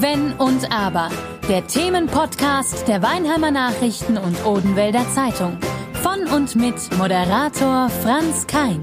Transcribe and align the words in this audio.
Wenn 0.00 0.32
und 0.34 0.72
Aber. 0.72 1.10
Der 1.48 1.66
Themenpodcast 1.66 2.88
der 2.88 3.02
Weinheimer 3.02 3.50
Nachrichten 3.50 4.16
und 4.16 4.46
Odenwälder 4.46 5.04
Zeitung. 5.14 5.58
Von 6.02 6.26
und 6.34 6.56
mit 6.56 6.76
Moderator 6.96 7.90
Franz 8.02 8.46
Kein. 8.46 8.82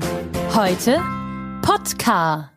Heute 0.54 1.02
Podcar. 1.62 2.52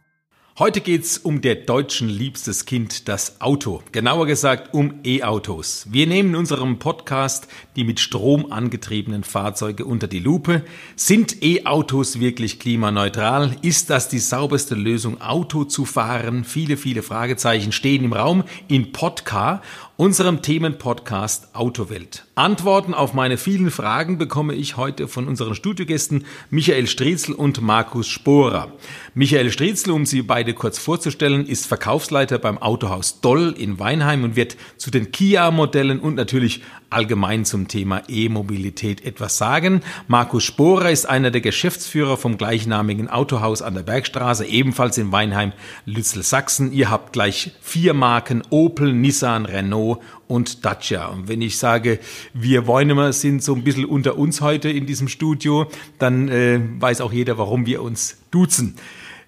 Heute 0.58 0.82
geht's 0.82 1.16
um 1.16 1.40
der 1.40 1.54
deutschen 1.54 2.10
liebstes 2.10 2.66
Kind, 2.66 3.08
das 3.08 3.40
Auto. 3.40 3.82
Genauer 3.90 4.26
gesagt 4.26 4.74
um 4.74 5.00
E-Autos. 5.03 5.86
Wir 5.88 6.06
nehmen 6.06 6.28
in 6.28 6.36
unserem 6.36 6.78
Podcast 6.78 7.48
die 7.74 7.85
mit 7.85 8.00
Strom 8.00 8.53
angetriebenen 8.53 9.24
Fahrzeuge 9.24 9.86
unter 9.86 10.08
die 10.08 10.18
Lupe. 10.18 10.62
Sind 10.94 11.42
E-Autos 11.42 12.21
wirklich 12.21 12.60
klimaneutral? 12.60 13.56
Ist 13.62 13.88
das 13.88 14.10
die 14.10 14.18
sauberste 14.18 14.74
Lösung, 14.74 15.22
Auto 15.22 15.64
zu 15.64 15.86
fahren? 15.86 16.45
Viele, 16.45 16.77
viele 16.77 17.02
Fragezeichen 17.02 17.73
stehen 17.73 18.05
im 18.05 18.12
Raum 18.12 18.45
in 18.69 18.92
Podcar 18.92 19.62
unserem 19.96 20.41
Themenpodcast 20.41 21.55
Autowelt. 21.55 22.24
Antworten 22.34 22.95
auf 22.95 23.12
meine 23.12 23.37
vielen 23.37 23.70
Fragen 23.70 24.16
bekomme 24.16 24.55
ich 24.55 24.78
heute 24.78 25.06
von 25.06 25.28
unseren 25.28 25.55
Studiogästen 25.55 26.24
Michael 26.48 26.87
Striezel 26.87 27.34
und 27.34 27.60
Markus 27.60 28.09
Sporer. 28.09 28.73
Michael 29.14 29.52
Striezel, 29.52 29.92
um 29.92 30.06
Sie 30.06 30.23
beide 30.23 30.55
kurz 30.55 30.78
vorzustellen, 30.78 31.47
ist 31.47 31.66
Verkaufsleiter 31.66 32.38
beim 32.38 32.56
Autohaus 32.56 33.20
Doll 33.20 33.55
in 33.56 33.78
Weinheim 33.78 34.24
und 34.24 34.34
wird 34.34 34.56
zu 34.78 34.91
den 34.91 35.12
Kia-Modellen 35.12 36.00
und 36.00 36.14
natürlich 36.14 36.62
allgemein 36.88 37.45
zum 37.45 37.69
Thema 37.69 38.02
E-Mobilität 38.09 39.05
etwas 39.05 39.36
sagen. 39.36 39.83
Markus 40.09 40.45
Sporer 40.45 40.91
ist 40.91 41.06
einer 41.06 41.30
der 41.30 41.41
Geschäftsführer 41.41 42.16
vom 42.16 42.38
gleichnamigen 42.38 43.09
Autohaus 43.09 43.62
an 43.62 43.74
der 43.74 43.83
Bergstraße, 43.83 44.47
ebenfalls 44.47 44.98
in 44.98 45.12
Weinheim, 45.12 45.52
Lützel, 45.84 46.22
Sachsen. 46.22 46.72
Ihr 46.72 46.91
habt 46.91 47.12
gleich 47.12 47.52
vier 47.61 47.95
Marken 47.95 48.42
Opel, 48.50 48.92
Nissan, 48.92 49.47
Renault, 49.47 49.81
und 50.28 50.64
Dacia. 50.64 51.06
Und 51.06 51.28
wenn 51.28 51.42
ich 51.42 51.58
sage, 51.58 51.98
wir 52.34 52.66
Woinemer 52.66 53.12
sind 53.12 53.42
so 53.42 53.55
ein 53.55 53.64
bisschen 53.64 53.84
unter 53.84 54.16
uns 54.16 54.41
heute 54.41 54.69
in 54.69 54.86
diesem 54.86 55.08
Studio, 55.08 55.66
dann 55.98 56.28
äh, 56.28 56.61
weiß 56.78 57.00
auch 57.00 57.12
jeder, 57.12 57.38
warum 57.38 57.66
wir 57.66 57.83
uns 57.83 58.16
duzen. 58.30 58.77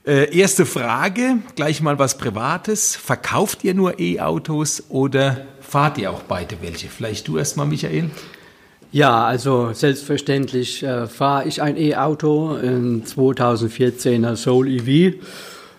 Äh, 0.06 0.36
erste 0.36 0.66
Frage, 0.66 1.38
gleich 1.56 1.80
mal 1.80 1.98
was 1.98 2.18
Privates. 2.18 2.94
Verkauft 2.94 3.64
ihr 3.64 3.72
nur 3.72 3.98
E-Autos 3.98 4.84
oder 4.90 5.46
fahrt 5.60 5.96
ihr 5.96 6.10
auch 6.10 6.22
beide 6.22 6.56
welche? 6.60 6.88
Vielleicht 6.88 7.26
du 7.26 7.38
erst 7.38 7.56
mal, 7.56 7.64
Michael. 7.64 8.10
Ja, 8.92 9.24
also 9.24 9.72
selbstverständlich 9.72 10.82
äh, 10.82 11.08
fahre 11.08 11.48
ich 11.48 11.62
ein 11.62 11.76
E-Auto, 11.76 12.54
ein 12.54 13.02
2014er 13.04 14.36
Soul 14.36 14.68
EV. 14.68 15.14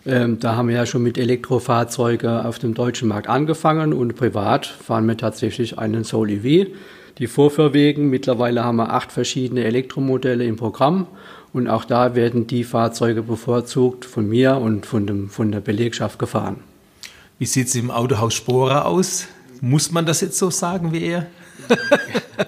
Ähm, 0.05 0.39
da 0.39 0.55
haben 0.55 0.69
wir 0.69 0.75
ja 0.75 0.85
schon 0.85 1.01
mit 1.01 1.17
Elektrofahrzeugen 1.17 2.29
auf 2.29 2.59
dem 2.59 2.75
deutschen 2.75 3.07
Markt 3.07 3.27
angefangen 3.27 3.91
und 3.91 4.15
privat 4.15 4.67
fahren 4.67 5.07
wir 5.07 5.17
tatsächlich 5.17 5.79
einen 5.79 6.03
Soul 6.03 6.29
EV. 6.29 6.67
Die 7.17 7.27
Vorführwegen, 7.27 8.09
mittlerweile 8.09 8.63
haben 8.63 8.75
wir 8.75 8.91
acht 8.91 9.11
verschiedene 9.11 9.63
Elektromodelle 9.63 10.45
im 10.45 10.57
Programm 10.57 11.07
und 11.53 11.67
auch 11.67 11.85
da 11.85 12.13
werden 12.13 12.45
die 12.45 12.63
Fahrzeuge 12.63 13.23
bevorzugt 13.23 14.05
von 14.05 14.27
mir 14.27 14.57
und 14.57 14.85
von, 14.85 15.07
dem, 15.07 15.29
von 15.29 15.51
der 15.51 15.61
Belegschaft 15.61 16.19
gefahren. 16.19 16.57
Wie 17.39 17.45
sieht 17.45 17.67
es 17.67 17.75
im 17.75 17.89
Autohaus 17.89 18.33
Sporer 18.33 18.85
aus? 18.85 19.27
Muss 19.61 19.91
man 19.91 20.05
das 20.05 20.21
jetzt 20.21 20.37
so 20.37 20.49
sagen 20.51 20.91
wie 20.91 21.03
er? 21.03 21.25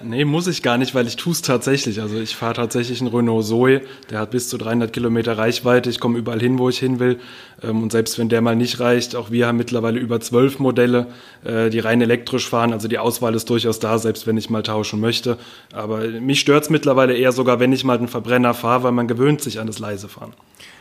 Nee, 0.02 0.24
muss 0.24 0.46
ich 0.46 0.62
gar 0.62 0.78
nicht, 0.78 0.94
weil 0.94 1.06
ich 1.06 1.16
tue 1.16 1.32
es 1.32 1.42
tatsächlich. 1.42 2.00
Also 2.00 2.18
ich 2.18 2.36
fahre 2.36 2.54
tatsächlich 2.54 3.00
einen 3.00 3.14
Renault 3.14 3.46
Zoe, 3.46 3.82
der 4.10 4.20
hat 4.20 4.30
bis 4.30 4.48
zu 4.48 4.58
300 4.58 4.92
Kilometer 4.92 5.36
Reichweite. 5.38 5.90
Ich 5.90 6.00
komme 6.00 6.18
überall 6.18 6.40
hin, 6.40 6.58
wo 6.58 6.68
ich 6.68 6.78
hin 6.78 6.98
will. 6.98 7.18
Ähm, 7.62 7.82
und 7.82 7.92
selbst 7.92 8.18
wenn 8.18 8.28
der 8.28 8.40
mal 8.40 8.56
nicht 8.56 8.80
reicht, 8.80 9.16
auch 9.16 9.30
wir 9.30 9.46
haben 9.46 9.56
mittlerweile 9.56 9.98
über 9.98 10.20
zwölf 10.20 10.58
Modelle, 10.58 11.06
äh, 11.44 11.70
die 11.70 11.78
rein 11.78 12.00
elektrisch 12.00 12.48
fahren. 12.48 12.72
Also 12.72 12.88
die 12.88 12.98
Auswahl 12.98 13.34
ist 13.34 13.48
durchaus 13.50 13.78
da, 13.78 13.98
selbst 13.98 14.26
wenn 14.26 14.36
ich 14.36 14.50
mal 14.50 14.62
tauschen 14.62 15.00
möchte. 15.00 15.38
Aber 15.72 16.06
mich 16.06 16.40
stört 16.40 16.64
es 16.64 16.70
mittlerweile 16.70 17.16
eher 17.16 17.32
sogar, 17.32 17.60
wenn 17.60 17.72
ich 17.72 17.84
mal 17.84 17.98
einen 17.98 18.08
Verbrenner 18.08 18.54
fahre, 18.54 18.84
weil 18.84 18.92
man 18.92 19.08
gewöhnt 19.08 19.40
sich 19.40 19.60
an 19.60 19.66
das 19.66 19.78
leise 19.78 20.08
Fahren. 20.08 20.32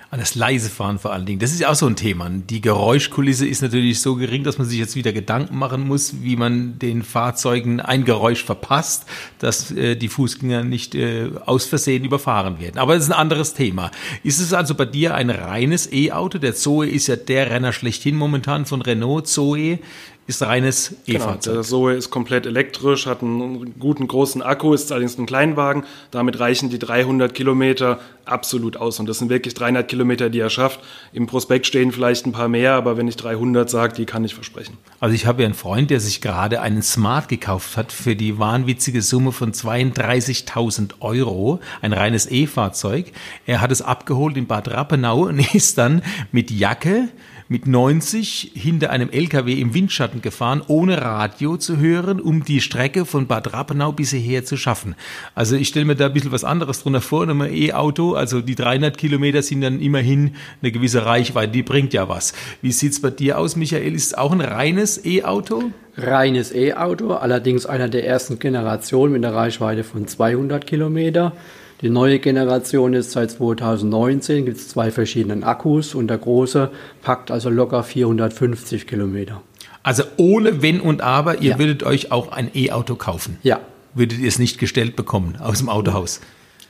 An 0.10 0.20
das 0.20 0.36
leise 0.36 0.70
Fahren 0.70 1.00
vor 1.00 1.12
allen 1.12 1.26
Dingen. 1.26 1.40
Das 1.40 1.52
ist 1.52 1.60
ja 1.60 1.70
auch 1.70 1.76
so 1.76 1.86
ein 1.86 1.98
Thema. 1.98 2.30
Die 2.30 2.62
Geräuschkulisse 2.62 3.46
ist 3.46 3.62
natürlich 3.62 4.00
so 4.00 4.16
gering, 4.16 4.46
dass 4.46 4.58
man 4.58 4.66
sich 4.66 4.80
jetzt 4.80 4.96
wieder 4.96 5.12
Gedanken 5.12 5.58
machen 5.58 5.86
muss, 5.86 6.22
wie 6.22 6.38
man 6.38 6.80
den 6.80 7.04
Fahrzeugen 7.04 7.82
ein 7.82 8.06
Geräusch 8.06 8.46
verpasst, 8.46 9.06
dass 9.40 9.70
äh, 9.72 9.98
die 9.98 10.08
Fußgänger 10.08 10.64
nicht 10.64 10.96
äh, 10.96 11.30
aus 11.46 11.66
Versehen 11.66 12.06
überfahren 12.06 12.62
werden. 12.62 12.78
Aber 12.78 12.94
das 12.94 13.04
ist 13.04 13.10
ein 13.10 13.20
anderes 13.20 13.54
Thema. 13.54 13.92
Ist 14.24 14.40
es 14.40 14.54
also 14.54 14.76
bei 14.76 14.86
dir 14.86 15.14
ein 15.14 15.30
reines 15.30 15.92
E-Auto? 15.92 16.38
Der 16.38 16.56
Zoe 16.56 16.88
ist 16.88 17.08
ja 17.08 17.18
der 17.18 17.50
Renner 17.50 17.74
schlechthin 17.74 18.16
momentan 18.16 18.66
von 18.66 18.82
Renault. 18.82 19.28
Zoe 19.28 19.80
ist 20.28 20.42
reines 20.42 20.94
E-Fahrzeug. 21.08 21.44
Genau, 21.44 21.56
der 21.56 21.64
Zoe 21.64 21.94
ist 21.94 22.10
komplett 22.10 22.46
elektrisch, 22.46 23.06
hat 23.06 23.22
einen 23.22 23.80
guten 23.80 24.08
großen 24.08 24.42
Akku, 24.42 24.74
ist 24.74 24.92
allerdings 24.92 25.18
ein 25.18 25.26
Kleinwagen. 25.26 25.86
Damit 26.12 26.40
reichen 26.40 26.70
die 26.70 26.80
300 26.80 27.34
Kilometer 27.34 28.00
absolut 28.26 28.76
aus. 28.76 29.00
Und 29.00 29.08
das 29.08 29.20
sind 29.20 29.30
wirklich 29.30 29.54
300 29.54 29.88
Kilometer, 29.88 30.30
die 30.30 30.40
er 30.40 30.50
schafft. 30.50 30.82
Im 31.14 31.28
Prospekt 31.28 31.66
stehen 31.66 31.94
vielleicht 31.94 32.26
ein 32.26 32.34
paar 32.34 32.50
mehr, 32.50 32.74
aber 32.74 32.98
wenn 32.98 33.08
ich 33.08 33.16
300 33.16 33.70
sage, 33.70 33.94
die 33.96 34.06
kann 34.06 34.26
ich 34.26 34.36
versprechen. 34.36 34.78
Also 35.00 35.16
ich 35.16 35.26
habe 35.26 35.44
ja 35.44 35.46
einen 35.46 35.56
Freund, 35.56 35.90
der 35.90 36.02
sich 36.02 36.20
gerade 36.20 36.60
einen 36.60 36.82
Smart 36.82 37.30
gekauft 37.30 37.78
hat 37.78 37.94
für 37.94 38.18
die 38.18 38.38
wahnwitzige 38.38 39.02
Summe 39.02 39.32
von 39.32 39.54
32.000 39.54 40.96
Euro, 41.00 41.62
ein 41.82 41.94
reines 41.94 42.30
E-Fahrzeug. 42.30 43.14
Er 43.46 43.62
hat 43.62 43.72
es 43.72 43.82
abgeholt 43.82 44.36
in 44.36 44.46
Bad 44.46 44.68
Rappenau 44.68 45.28
und 45.28 45.40
ist 45.56 45.78
dann 45.78 46.02
mit 46.34 46.52
Jacke, 46.52 47.08
mit 47.50 47.68
90 47.68 48.52
hinter 48.56 48.90
einem 48.90 49.10
LKW 49.10 49.60
im 49.60 49.74
Windschatten 49.74 50.22
gefahren, 50.22 50.62
ohne 50.68 51.02
Radio 51.02 51.58
zu 51.58 51.78
hören, 51.78 52.20
um 52.20 52.44
die 52.44 52.62
Strecke 52.62 53.06
von 53.06 53.28
Bad 53.28 53.54
Rappenau 53.54 53.92
bis 53.92 54.12
hierher 54.12 54.44
zu 54.44 54.58
schaffen. 54.58 54.96
Also 55.36 55.56
ich 55.56 55.70
stelle 55.70 55.86
mir 55.86 55.96
da 55.96 56.08
ein 56.08 56.14
bisschen 56.14 56.32
was 56.32 56.44
anderes 56.44 56.84
drunter 56.84 57.02
vor, 57.02 57.24
einem 57.24 57.42
E-Auto, 57.42 58.14
also 58.14 58.42
die 58.42 58.56
300 58.56 58.98
Kilometer 58.98 59.42
sind 59.42 59.62
dann 59.62 59.80
immerhin 59.80 60.36
eine 60.62 60.72
gewisse 60.72 61.06
Reichweite, 61.06 61.52
die 61.52 61.64
bringt 61.64 61.94
ja 61.94 62.10
was. 62.10 62.34
Wie 62.62 62.72
sieht's 62.72 63.02
bei 63.02 63.12
dir 63.12 63.38
aus, 63.38 63.56
Michael? 63.56 63.94
Ist 63.94 64.08
es 64.08 64.14
auch 64.14 64.32
ein 64.32 64.42
reines 64.42 65.04
E-Auto? 65.06 65.72
Reines 65.96 66.54
E-Auto, 66.54 67.14
allerdings 67.14 67.66
einer 67.66 67.90
der 67.90 68.06
ersten 68.06 68.38
Generationen 68.38 69.14
mit 69.14 69.26
einer 69.26 69.36
Reichweite 69.36 69.84
von 69.84 70.08
200 70.08 70.68
Kilometer. 70.68 71.34
Die 71.82 71.90
neue 71.90 72.18
Generation 72.18 72.94
ist 72.94 73.12
seit 73.12 73.30
2019, 73.30 74.46
gibt 74.46 74.58
es 74.58 74.68
zwei 74.68 74.90
verschiedene 74.90 75.46
Akkus 75.46 75.94
und 75.94 76.08
der 76.08 76.18
große 76.18 76.72
packt 77.04 77.30
also 77.30 77.50
locker 77.50 77.84
450 77.84 78.88
Kilometer. 78.88 79.44
Also 79.84 80.04
ohne 80.18 80.64
Wenn 80.64 80.82
und 80.82 81.02
Aber, 81.02 81.40
ihr 81.42 81.52
ja. 81.52 81.60
würdet 81.60 81.84
euch 81.84 82.12
auch 82.12 82.32
ein 82.32 82.50
E-Auto 82.56 82.96
kaufen? 82.96 83.38
Ja. 83.44 83.60
Würdet 83.94 84.20
ihr 84.20 84.28
es 84.28 84.40
nicht 84.40 84.58
gestellt 84.58 84.96
bekommen 84.96 85.38
aus 85.40 85.60
dem 85.60 85.70
Autohaus? 85.70 86.20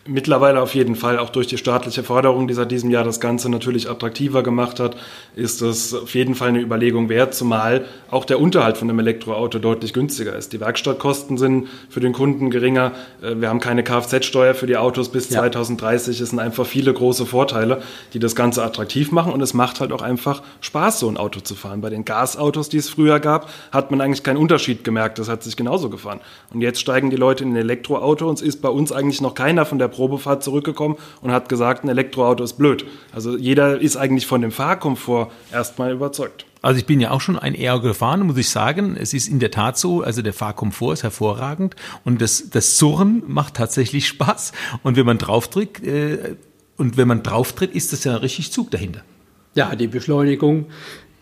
Mittlerweile 0.07 0.61
auf 0.61 0.73
jeden 0.73 0.95
Fall, 0.95 1.19
auch 1.19 1.29
durch 1.29 1.47
die 1.47 1.57
staatliche 1.57 2.03
Förderung, 2.03 2.47
die 2.47 2.53
seit 2.53 2.71
diesem 2.71 2.89
Jahr 2.89 3.03
das 3.03 3.19
Ganze 3.19 3.49
natürlich 3.49 3.89
attraktiver 3.89 4.41
gemacht 4.41 4.79
hat, 4.79 4.95
ist 5.35 5.61
es 5.61 5.93
auf 5.93 6.15
jeden 6.15 6.33
Fall 6.33 6.49
eine 6.49 6.61
Überlegung 6.61 7.09
wert, 7.09 7.33
zumal 7.33 7.85
auch 8.09 8.23
der 8.23 8.39
Unterhalt 8.39 8.77
von 8.77 8.89
einem 8.89 8.99
Elektroauto 8.99 9.59
deutlich 9.59 9.93
günstiger 9.93 10.35
ist. 10.35 10.53
Die 10.53 10.59
Werkstattkosten 10.61 11.37
sind 11.37 11.67
für 11.89 11.99
den 11.99 12.13
Kunden 12.13 12.49
geringer. 12.49 12.93
Äh, 13.21 13.35
wir 13.41 13.49
haben 13.49 13.59
keine 13.59 13.83
Kfz-Steuer 13.83 14.53
für 14.53 14.67
die 14.67 14.77
Autos 14.77 15.09
bis 15.09 15.29
ja. 15.29 15.39
2030. 15.39 16.21
Es 16.21 16.29
sind 16.29 16.39
einfach 16.39 16.65
viele 16.65 16.93
große 16.93 17.25
Vorteile, 17.25 17.81
die 18.13 18.19
das 18.19 18.35
Ganze 18.35 18.63
attraktiv 18.63 19.11
machen 19.11 19.33
und 19.33 19.41
es 19.41 19.53
macht 19.53 19.79
halt 19.79 19.91
auch 19.91 20.01
einfach 20.01 20.41
Spaß, 20.61 21.01
so 21.01 21.09
ein 21.09 21.17
Auto 21.17 21.41
zu 21.41 21.55
fahren. 21.55 21.81
Bei 21.81 21.89
den 21.89 22.05
Gasautos, 22.05 22.69
die 22.69 22.77
es 22.77 22.89
früher 22.89 23.19
gab, 23.19 23.49
hat 23.71 23.91
man 23.91 23.99
eigentlich 23.99 24.23
keinen 24.23 24.37
Unterschied 24.37 24.83
gemerkt. 24.83 25.19
Das 25.19 25.27
hat 25.27 25.43
sich 25.43 25.57
genauso 25.57 25.89
gefahren. 25.89 26.21
Und 26.53 26.61
jetzt 26.61 26.79
steigen 26.79 27.09
die 27.09 27.17
Leute 27.17 27.43
in 27.43 27.51
ein 27.51 27.57
Elektroauto 27.57 28.27
und 28.27 28.35
es 28.35 28.41
ist 28.41 28.61
bei 28.61 28.69
uns 28.69 28.91
eigentlich 28.91 29.21
noch 29.21 29.35
keiner 29.35 29.65
von 29.65 29.79
der 29.79 29.87
Probefahrt 29.97 30.43
zurückgekommen 30.43 30.95
und 31.21 31.31
hat 31.31 31.49
gesagt, 31.49 31.83
ein 31.83 31.89
Elektroauto 31.89 32.43
ist 32.43 32.53
blöd. 32.53 32.85
Also 33.11 33.35
jeder 33.35 33.81
ist 33.81 33.97
eigentlich 33.97 34.27
von 34.27 34.41
dem 34.41 34.51
Fahrkomfort 34.51 35.31
erstmal 35.51 35.91
überzeugt. 35.91 36.45
Also 36.61 36.79
ich 36.79 36.85
bin 36.85 36.99
ja 36.99 37.11
auch 37.11 37.21
schon 37.21 37.37
ein 37.37 37.55
E-Auto 37.59 37.87
gefahren, 37.87 38.21
muss 38.25 38.37
ich 38.37 38.49
sagen. 38.49 38.95
Es 38.99 39.13
ist 39.13 39.27
in 39.27 39.39
der 39.39 39.51
Tat 39.51 39.77
so, 39.77 40.01
also 40.01 40.21
der 40.21 40.33
Fahrkomfort 40.33 40.93
ist 40.93 41.03
hervorragend 41.03 41.75
und 42.03 42.21
das, 42.21 42.49
das 42.51 42.77
Surren 42.77 43.23
macht 43.25 43.55
tatsächlich 43.55 44.07
Spaß. 44.07 44.51
Und 44.83 44.97
wenn 44.97 45.05
man 45.05 45.17
drauftritt, 45.17 45.83
äh, 45.83 46.35
und 46.77 46.95
wenn 46.97 47.07
man 47.07 47.23
drauftritt, 47.23 47.73
ist 47.73 47.91
das 47.91 48.03
ja 48.03 48.17
richtig 48.17 48.51
Zug 48.51 48.69
dahinter. 48.69 49.01
Ja, 49.55 49.75
die 49.75 49.87
Beschleunigung. 49.87 50.67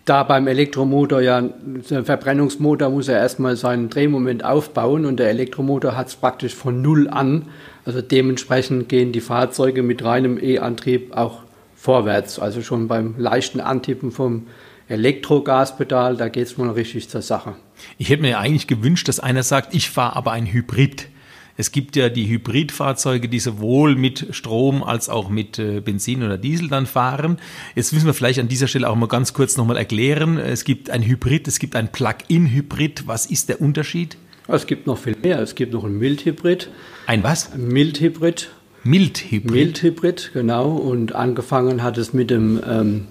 Da 0.05 0.21
beim 0.21 0.47
Elektromotor 0.47 1.21
ja, 1.21 1.41
der 1.41 2.05
Verbrennungsmotor 2.05 2.89
muss 2.89 3.07
ja 3.07 3.15
erstmal 3.15 3.55
seinen 3.55 3.89
Drehmoment 3.89 4.45
aufbauen 4.45 5.05
und 5.05 5.17
der 5.17 5.29
Elektromotor 5.29 5.97
hat 5.97 6.09
es 6.09 6.15
praktisch 6.15 6.53
von 6.53 6.81
Null 6.81 7.09
an. 7.09 7.47
Also 7.85 8.01
dementsprechend 8.01 8.89
gehen 8.89 9.11
die 9.11 9.21
Fahrzeuge 9.21 9.83
mit 9.83 10.03
reinem 10.03 10.39
E-Antrieb 10.41 11.15
auch 11.15 11.43
vorwärts. 11.75 12.39
Also 12.39 12.61
schon 12.61 12.87
beim 12.87 13.15
leichten 13.17 13.61
Antippen 13.61 14.11
vom 14.11 14.47
Elektrogaspedal, 14.87 16.17
da 16.17 16.29
geht 16.29 16.47
es 16.47 16.57
mal 16.57 16.69
richtig 16.69 17.09
zur 17.09 17.21
Sache. 17.21 17.55
Ich 17.97 18.09
hätte 18.09 18.23
mir 18.23 18.39
eigentlich 18.39 18.67
gewünscht, 18.67 19.07
dass 19.07 19.19
einer 19.19 19.43
sagt, 19.43 19.73
ich 19.73 19.89
fahre 19.89 20.15
aber 20.15 20.31
ein 20.31 20.51
Hybrid. 20.51 21.09
Es 21.57 21.71
gibt 21.71 21.95
ja 21.95 22.09
die 22.09 22.27
Hybridfahrzeuge, 22.27 23.29
die 23.29 23.39
sowohl 23.39 23.95
mit 23.95 24.27
Strom 24.31 24.83
als 24.83 25.07
auch 25.07 25.29
mit 25.29 25.57
äh, 25.57 25.79
Benzin 25.79 26.21
oder 26.21 26.37
Diesel 26.37 26.67
dann 26.67 26.85
fahren. 26.85 27.37
Jetzt 27.75 27.93
müssen 27.93 28.05
wir 28.05 28.13
vielleicht 28.13 28.39
an 28.39 28.49
dieser 28.49 28.67
Stelle 28.67 28.89
auch 28.89 28.95
mal 28.95 29.07
ganz 29.07 29.33
kurz 29.33 29.55
nochmal 29.55 29.77
erklären. 29.77 30.37
Es 30.37 30.65
gibt 30.65 30.89
ein 30.89 31.01
Hybrid, 31.01 31.47
es 31.47 31.59
gibt 31.59 31.77
ein 31.77 31.91
Plug-in-Hybrid. 31.91 33.07
Was 33.07 33.25
ist 33.25 33.47
der 33.47 33.61
Unterschied? 33.61 34.17
Es 34.47 34.67
gibt 34.67 34.85
noch 34.85 34.97
viel 34.97 35.15
mehr. 35.21 35.39
Es 35.39 35.55
gibt 35.55 35.73
noch 35.73 35.83
ein 35.83 35.97
Mildhybrid. 35.97 36.69
Ein 37.07 37.23
was? 37.23 37.53
Ein 37.53 37.67
Mildhybrid. 37.67 38.49
Mildhybrid. 38.83 39.51
Mildhybrid, 39.51 40.31
genau. 40.33 40.69
Und 40.69 41.15
angefangen 41.15 41.81
hat 41.81 41.97
es 41.97 42.13
mit 42.13 42.29
dem, 42.29 42.61
ähm, 42.69 43.07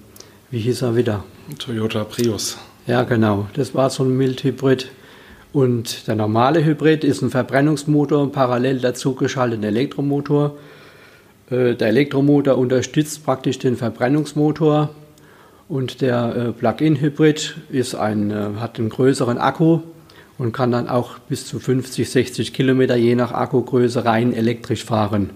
wie 0.51 0.61
hieß 0.61 0.83
er 0.83 0.97
wieder? 0.97 1.25
Toyota 1.59 2.05
Prius. 2.05 2.59
Ja, 2.87 3.03
genau. 3.03 3.49
Das 3.55 3.75
war 3.75 3.91
so 3.91 4.05
ein 4.05 4.17
Mildhybrid. 4.17 4.91
Und 5.53 6.07
der 6.07 6.15
normale 6.15 6.65
Hybrid 6.65 7.05
ist 7.05 7.23
ein 7.23 7.31
Verbrennungsmotor, 7.31 8.31
parallel 8.31 8.81
dazu 8.81 9.15
geschaltet 9.15 9.61
ein 9.61 9.65
Elektromotor. 9.65 10.57
Äh, 11.51 11.75
der 11.75 11.89
Elektromotor 11.89 12.57
unterstützt 12.57 13.25
praktisch 13.25 13.59
den 13.59 13.77
Verbrennungsmotor 13.77 14.91
und 15.69 16.01
der 16.01 16.37
äh, 16.37 16.53
Plug-in-Hybrid 16.53 17.57
ein, 17.99 18.31
äh, 18.31 18.35
hat 18.61 18.79
einen 18.79 18.89
größeren 18.89 19.39
Akku 19.39 19.81
und 20.39 20.53
kann 20.53 20.73
dann 20.73 20.89
auch 20.89 21.19
bis 21.19 21.47
zu 21.47 21.59
50, 21.59 22.11
60 22.11 22.53
Kilometer 22.53 22.97
je 22.97 23.15
nach 23.15 23.33
Akkugröße 23.33 24.05
rein 24.05 24.33
elektrisch 24.33 24.85
fahren. 24.85 25.31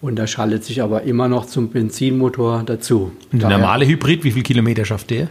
Und 0.00 0.18
er 0.18 0.26
schaltet 0.26 0.64
sich 0.64 0.82
aber 0.82 1.02
immer 1.02 1.28
noch 1.28 1.46
zum 1.46 1.70
Benzinmotor 1.70 2.62
dazu. 2.64 3.12
Und 3.32 3.42
der 3.42 3.50
normale 3.50 3.86
Hybrid, 3.86 4.22
wie 4.22 4.30
viel 4.30 4.44
Kilometer 4.44 4.84
schafft 4.84 5.10
der? 5.10 5.28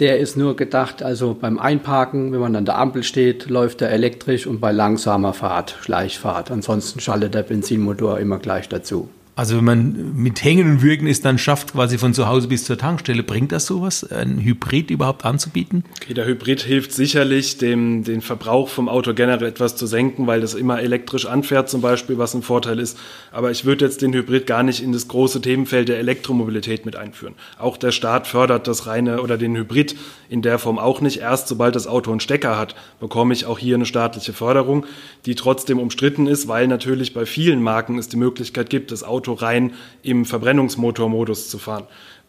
Der 0.00 0.18
ist 0.18 0.36
nur 0.36 0.56
gedacht, 0.56 1.02
also 1.02 1.36
beim 1.38 1.58
Einparken, 1.58 2.32
wenn 2.32 2.40
man 2.40 2.56
an 2.56 2.64
der 2.64 2.78
Ampel 2.78 3.02
steht, 3.02 3.50
läuft 3.50 3.82
er 3.82 3.90
elektrisch 3.90 4.46
und 4.46 4.58
bei 4.58 4.72
langsamer 4.72 5.34
Fahrt, 5.34 5.76
Schleichfahrt. 5.82 6.50
Ansonsten 6.50 7.00
schaltet 7.00 7.34
der 7.34 7.42
Benzinmotor 7.42 8.18
immer 8.18 8.38
gleich 8.38 8.68
dazu. 8.68 9.10
Also 9.40 9.56
wenn 9.56 9.64
man 9.64 10.12
mit 10.16 10.44
Hängen 10.44 10.70
und 10.70 10.82
Würgen 10.82 11.06
ist, 11.06 11.24
dann 11.24 11.38
schafft 11.38 11.72
quasi 11.72 11.96
von 11.96 12.12
zu 12.12 12.28
Hause 12.28 12.46
bis 12.46 12.64
zur 12.64 12.76
Tankstelle. 12.76 13.22
Bringt 13.22 13.52
das 13.52 13.64
sowas, 13.64 14.04
ein 14.04 14.38
Hybrid 14.38 14.90
überhaupt 14.90 15.24
anzubieten? 15.24 15.82
Okay, 15.96 16.12
der 16.12 16.26
Hybrid 16.26 16.60
hilft 16.60 16.92
sicherlich, 16.92 17.56
dem, 17.56 18.04
den 18.04 18.20
Verbrauch 18.20 18.68
vom 18.68 18.90
Auto 18.90 19.14
generell 19.14 19.48
etwas 19.48 19.76
zu 19.76 19.86
senken, 19.86 20.26
weil 20.26 20.42
das 20.42 20.52
immer 20.52 20.82
elektrisch 20.82 21.24
anfährt 21.24 21.70
zum 21.70 21.80
Beispiel, 21.80 22.18
was 22.18 22.34
ein 22.34 22.42
Vorteil 22.42 22.78
ist. 22.78 22.98
Aber 23.32 23.50
ich 23.50 23.64
würde 23.64 23.86
jetzt 23.86 24.02
den 24.02 24.12
Hybrid 24.12 24.46
gar 24.46 24.62
nicht 24.62 24.82
in 24.82 24.92
das 24.92 25.08
große 25.08 25.40
Themenfeld 25.40 25.88
der 25.88 26.00
Elektromobilität 26.00 26.84
mit 26.84 26.96
einführen. 26.96 27.34
Auch 27.58 27.78
der 27.78 27.92
Staat 27.92 28.26
fördert 28.26 28.68
das 28.68 28.86
reine 28.86 29.22
oder 29.22 29.38
den 29.38 29.56
Hybrid 29.56 29.96
in 30.28 30.42
der 30.42 30.58
Form 30.58 30.78
auch 30.78 31.00
nicht. 31.00 31.20
Erst 31.20 31.48
sobald 31.48 31.74
das 31.76 31.86
Auto 31.86 32.10
einen 32.10 32.20
Stecker 32.20 32.58
hat, 32.58 32.74
bekomme 33.00 33.32
ich 33.32 33.46
auch 33.46 33.58
hier 33.58 33.76
eine 33.76 33.86
staatliche 33.86 34.34
Förderung, 34.34 34.84
die 35.24 35.34
trotzdem 35.34 35.78
umstritten 35.78 36.26
ist, 36.26 36.46
weil 36.46 36.68
natürlich 36.68 37.14
bei 37.14 37.24
vielen 37.24 37.62
Marken 37.62 37.98
es 37.98 38.08
die 38.08 38.18
Möglichkeit 38.18 38.68
gibt, 38.68 38.92
das 38.92 39.02
Auto 39.02 39.29
rein 39.34 39.72
im 40.02 40.24
Verbrennungsmotormodus 40.24 41.48
zu 41.48 41.58
fahren. 41.58 41.84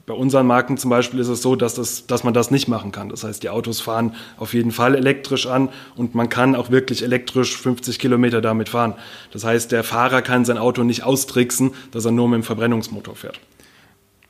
Bei 0.06 0.14
unseren 0.14 0.48
Marken 0.48 0.78
zum 0.78 0.90
Beispiel 0.90 1.20
ist 1.20 1.28
es 1.28 1.42
so, 1.42 1.56
dass, 1.56 1.76
das, 1.76 2.08
dass 2.08 2.24
man 2.24 2.34
das 2.34 2.50
nicht 2.50 2.68
machen 2.68 2.92
kann. 2.92 3.10
Das 3.10 3.24
heißt, 3.24 3.44
die 3.44 3.50
Autos 3.50 3.82
fahren 3.82 4.16
auf 4.38 4.54
jeden 4.54 4.72
Fall 4.72 4.96
elektrisch 4.96 5.46
an 5.46 5.70
und 5.96 6.16
man 6.16 6.28
kann 6.28 6.56
auch 6.56 6.72
wirklich 6.72 7.04
elektrisch 7.04 7.56
50 7.56 8.00
Kilometer 8.00 8.42
damit 8.42 8.70
fahren. 8.70 8.96
Das 9.32 9.44
heißt, 9.44 9.72
der 9.72 9.84
Fahrer 9.84 10.22
kann 10.22 10.44
sein 10.44 10.58
Auto 10.58 10.84
nicht 10.84 11.04
austricksen, 11.04 11.72
dass 11.92 12.06
er 12.06 12.12
nur 12.12 12.28
mit 12.28 12.38
dem 12.38 12.44
Verbrennungsmotor 12.44 13.16
fährt. 13.16 13.40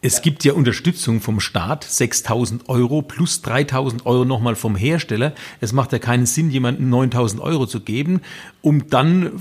Es 0.04 0.24
gibt 0.24 0.44
ja 0.44 0.54
Unterstützung 0.54 1.22
vom 1.22 1.40
Staat, 1.40 1.84
6000 1.84 2.68
Euro 2.70 3.04
plus 3.04 3.44
3000 3.44 4.08
Euro 4.08 4.26
nochmal 4.26 4.56
vom 4.56 4.76
Hersteller. 4.76 5.34
Es 5.60 5.74
macht 5.74 5.94
ja 5.94 6.00
keinen 6.00 6.26
Sinn, 6.26 6.50
jemandem 6.50 6.90
9000 6.90 7.40
Euro 7.40 7.68
zu 7.68 7.82
geben, 7.82 8.22
um 8.62 8.88
dann 8.90 9.32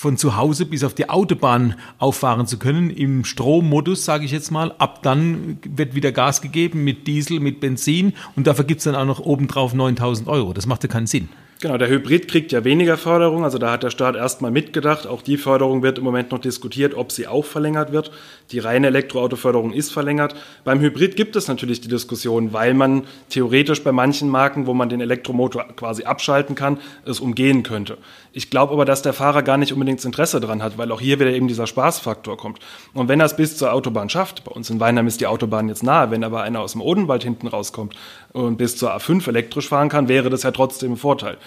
von 0.00 0.16
zu 0.16 0.38
Hause 0.38 0.64
bis 0.64 0.82
auf 0.82 0.94
die 0.94 1.10
Autobahn 1.10 1.74
auffahren 1.98 2.46
zu 2.46 2.58
können, 2.58 2.88
im 2.88 3.26
Strommodus, 3.26 4.06
sage 4.06 4.24
ich 4.24 4.30
jetzt 4.30 4.50
mal. 4.50 4.72
Ab 4.78 5.02
dann 5.02 5.58
wird 5.68 5.94
wieder 5.94 6.10
Gas 6.10 6.40
gegeben 6.40 6.84
mit 6.84 7.06
Diesel, 7.06 7.38
mit 7.38 7.60
Benzin 7.60 8.14
und 8.34 8.46
dafür 8.46 8.64
gibt's 8.64 8.84
dann 8.84 8.94
auch 8.94 9.04
noch 9.04 9.20
obendrauf 9.20 9.74
9000 9.74 10.26
Euro. 10.26 10.54
Das 10.54 10.64
macht 10.64 10.82
ja 10.84 10.88
keinen 10.88 11.06
Sinn. 11.06 11.28
Genau, 11.62 11.76
der 11.76 11.90
Hybrid 11.90 12.26
kriegt 12.26 12.52
ja 12.52 12.64
weniger 12.64 12.96
Förderung, 12.96 13.44
also 13.44 13.58
da 13.58 13.70
hat 13.70 13.82
der 13.82 13.90
Staat 13.90 14.16
erstmal 14.16 14.50
mitgedacht. 14.50 15.06
Auch 15.06 15.20
die 15.20 15.36
Förderung 15.36 15.82
wird 15.82 15.98
im 15.98 16.04
Moment 16.04 16.30
noch 16.30 16.38
diskutiert, 16.38 16.94
ob 16.94 17.12
sie 17.12 17.26
auch 17.26 17.44
verlängert 17.44 17.92
wird. 17.92 18.10
Die 18.50 18.60
reine 18.60 18.86
Elektroautoförderung 18.86 19.74
ist 19.74 19.92
verlängert. 19.92 20.34
Beim 20.64 20.80
Hybrid 20.80 21.16
gibt 21.16 21.36
es 21.36 21.48
natürlich 21.48 21.82
die 21.82 21.88
Diskussion, 21.88 22.54
weil 22.54 22.72
man 22.72 23.02
theoretisch 23.28 23.84
bei 23.84 23.92
manchen 23.92 24.30
Marken, 24.30 24.66
wo 24.66 24.72
man 24.72 24.88
den 24.88 25.02
Elektromotor 25.02 25.64
quasi 25.76 26.04
abschalten 26.04 26.54
kann, 26.54 26.78
es 27.04 27.20
umgehen 27.20 27.62
könnte. 27.62 27.98
Ich 28.32 28.48
glaube 28.48 28.72
aber, 28.72 28.84
dass 28.84 29.02
der 29.02 29.12
Fahrer 29.12 29.42
gar 29.42 29.56
nicht 29.56 29.72
unbedingt 29.72 30.04
Interesse 30.04 30.40
daran 30.40 30.62
hat, 30.62 30.78
weil 30.78 30.92
auch 30.92 31.00
hier 31.00 31.18
wieder 31.18 31.32
eben 31.32 31.48
dieser 31.48 31.66
Spaßfaktor 31.66 32.36
kommt. 32.36 32.60
Und 32.94 33.08
wenn 33.08 33.18
er 33.18 33.26
es 33.26 33.34
bis 33.34 33.56
zur 33.56 33.72
Autobahn 33.72 34.08
schafft, 34.08 34.44
bei 34.44 34.52
uns 34.52 34.70
in 34.70 34.78
Weinheim 34.78 35.08
ist 35.08 35.20
die 35.20 35.26
Autobahn 35.26 35.68
jetzt 35.68 35.82
nahe, 35.82 36.10
wenn 36.10 36.22
aber 36.22 36.42
einer 36.42 36.60
aus 36.60 36.72
dem 36.72 36.80
Odenwald 36.80 37.24
hinten 37.24 37.48
rauskommt 37.48 37.94
und 38.32 38.56
bis 38.56 38.76
zur 38.76 38.94
A5 38.94 39.28
elektrisch 39.28 39.68
fahren 39.68 39.88
kann, 39.88 40.08
wäre 40.08 40.30
das 40.30 40.44
ja 40.44 40.52
trotzdem 40.52 40.92
ein 40.92 40.96
Vorteil. 40.96 41.38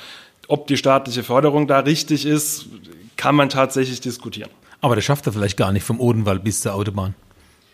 Ob 0.49 0.67
die 0.67 0.75
staatliche 0.75 1.23
Förderung 1.23 1.67
da 1.67 1.79
richtig 1.79 2.25
ist, 2.25 2.65
kann 3.15 3.35
man 3.35 3.47
tatsächlich 3.47 4.01
diskutieren. 4.01 4.49
Aber 4.81 4.95
das 4.95 5.05
schafft 5.05 5.25
er 5.25 5.31
vielleicht 5.31 5.55
gar 5.55 5.71
nicht 5.71 5.83
vom 5.83 6.01
Odenwald 6.01 6.43
bis 6.43 6.59
zur 6.59 6.73
Autobahn. 6.73 7.15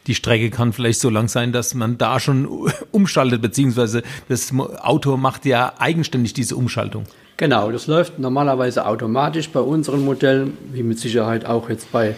Die 0.06 0.14
Strecke 0.14 0.52
kann 0.52 0.74
vielleicht 0.74 1.00
so 1.00 1.10
lang 1.10 1.28
sein, 1.28 1.52
dass 1.52 1.74
man 1.74 1.98
da 1.98 2.20
schon 2.20 2.48
umschaltet, 2.92 3.42
beziehungsweise 3.42 4.04
das 4.28 4.54
Auto 4.54 5.18
macht 5.18 5.46
ja 5.46 5.74
eigenständig 5.80 6.34
diese 6.34 6.56
Umschaltung. 6.56 7.06
Genau, 7.40 7.72
das 7.72 7.88
läuft 7.88 8.20
normalerweise 8.20 8.86
automatisch 8.86 9.50
bei 9.50 9.62
unseren 9.62 10.04
Modellen, 10.04 10.58
wie 10.74 10.84
mit 10.84 11.00
Sicherheit 11.00 11.46
auch 11.46 11.70
jetzt 11.70 11.90
bei 11.90 12.16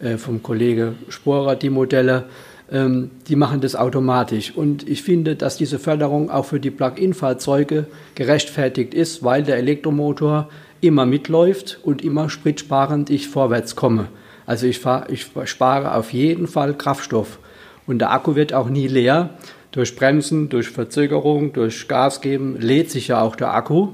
äh, 0.00 0.16
vom 0.16 0.42
Kollege 0.42 0.94
Sporer 1.10 1.56
die 1.56 1.68
Modelle. 1.68 2.24
Ähm, 2.72 3.10
die 3.28 3.36
machen 3.36 3.60
das 3.60 3.76
automatisch. 3.76 4.56
Und 4.56 4.88
ich 4.88 5.02
finde, 5.02 5.36
dass 5.36 5.58
diese 5.58 5.78
Förderung 5.78 6.30
auch 6.30 6.46
für 6.46 6.58
die 6.58 6.70
Plug-in-Fahrzeuge 6.70 7.84
gerechtfertigt 8.14 8.94
ist, 8.94 9.22
weil 9.22 9.42
der 9.42 9.58
Elektromotor 9.58 10.48
immer 10.80 11.04
mitläuft 11.04 11.78
und 11.82 12.02
immer 12.02 12.30
spritsparend 12.30 13.10
ich 13.10 13.28
vorwärts 13.28 13.76
komme. 13.76 14.06
Also 14.46 14.66
ich, 14.66 14.78
fahr, 14.78 15.10
ich 15.10 15.26
spare 15.44 15.94
auf 15.94 16.14
jeden 16.14 16.46
Fall 16.46 16.72
Kraftstoff. 16.72 17.40
Und 17.86 17.98
der 17.98 18.10
Akku 18.10 18.36
wird 18.36 18.54
auch 18.54 18.70
nie 18.70 18.88
leer. 18.88 19.28
Durch 19.70 19.94
Bremsen, 19.96 20.48
durch 20.48 20.70
Verzögerung, 20.70 21.52
durch 21.52 21.88
Gas 21.88 22.22
geben 22.22 22.56
lädt 22.58 22.90
sich 22.90 23.08
ja 23.08 23.20
auch 23.20 23.36
der 23.36 23.52
Akku. 23.52 23.88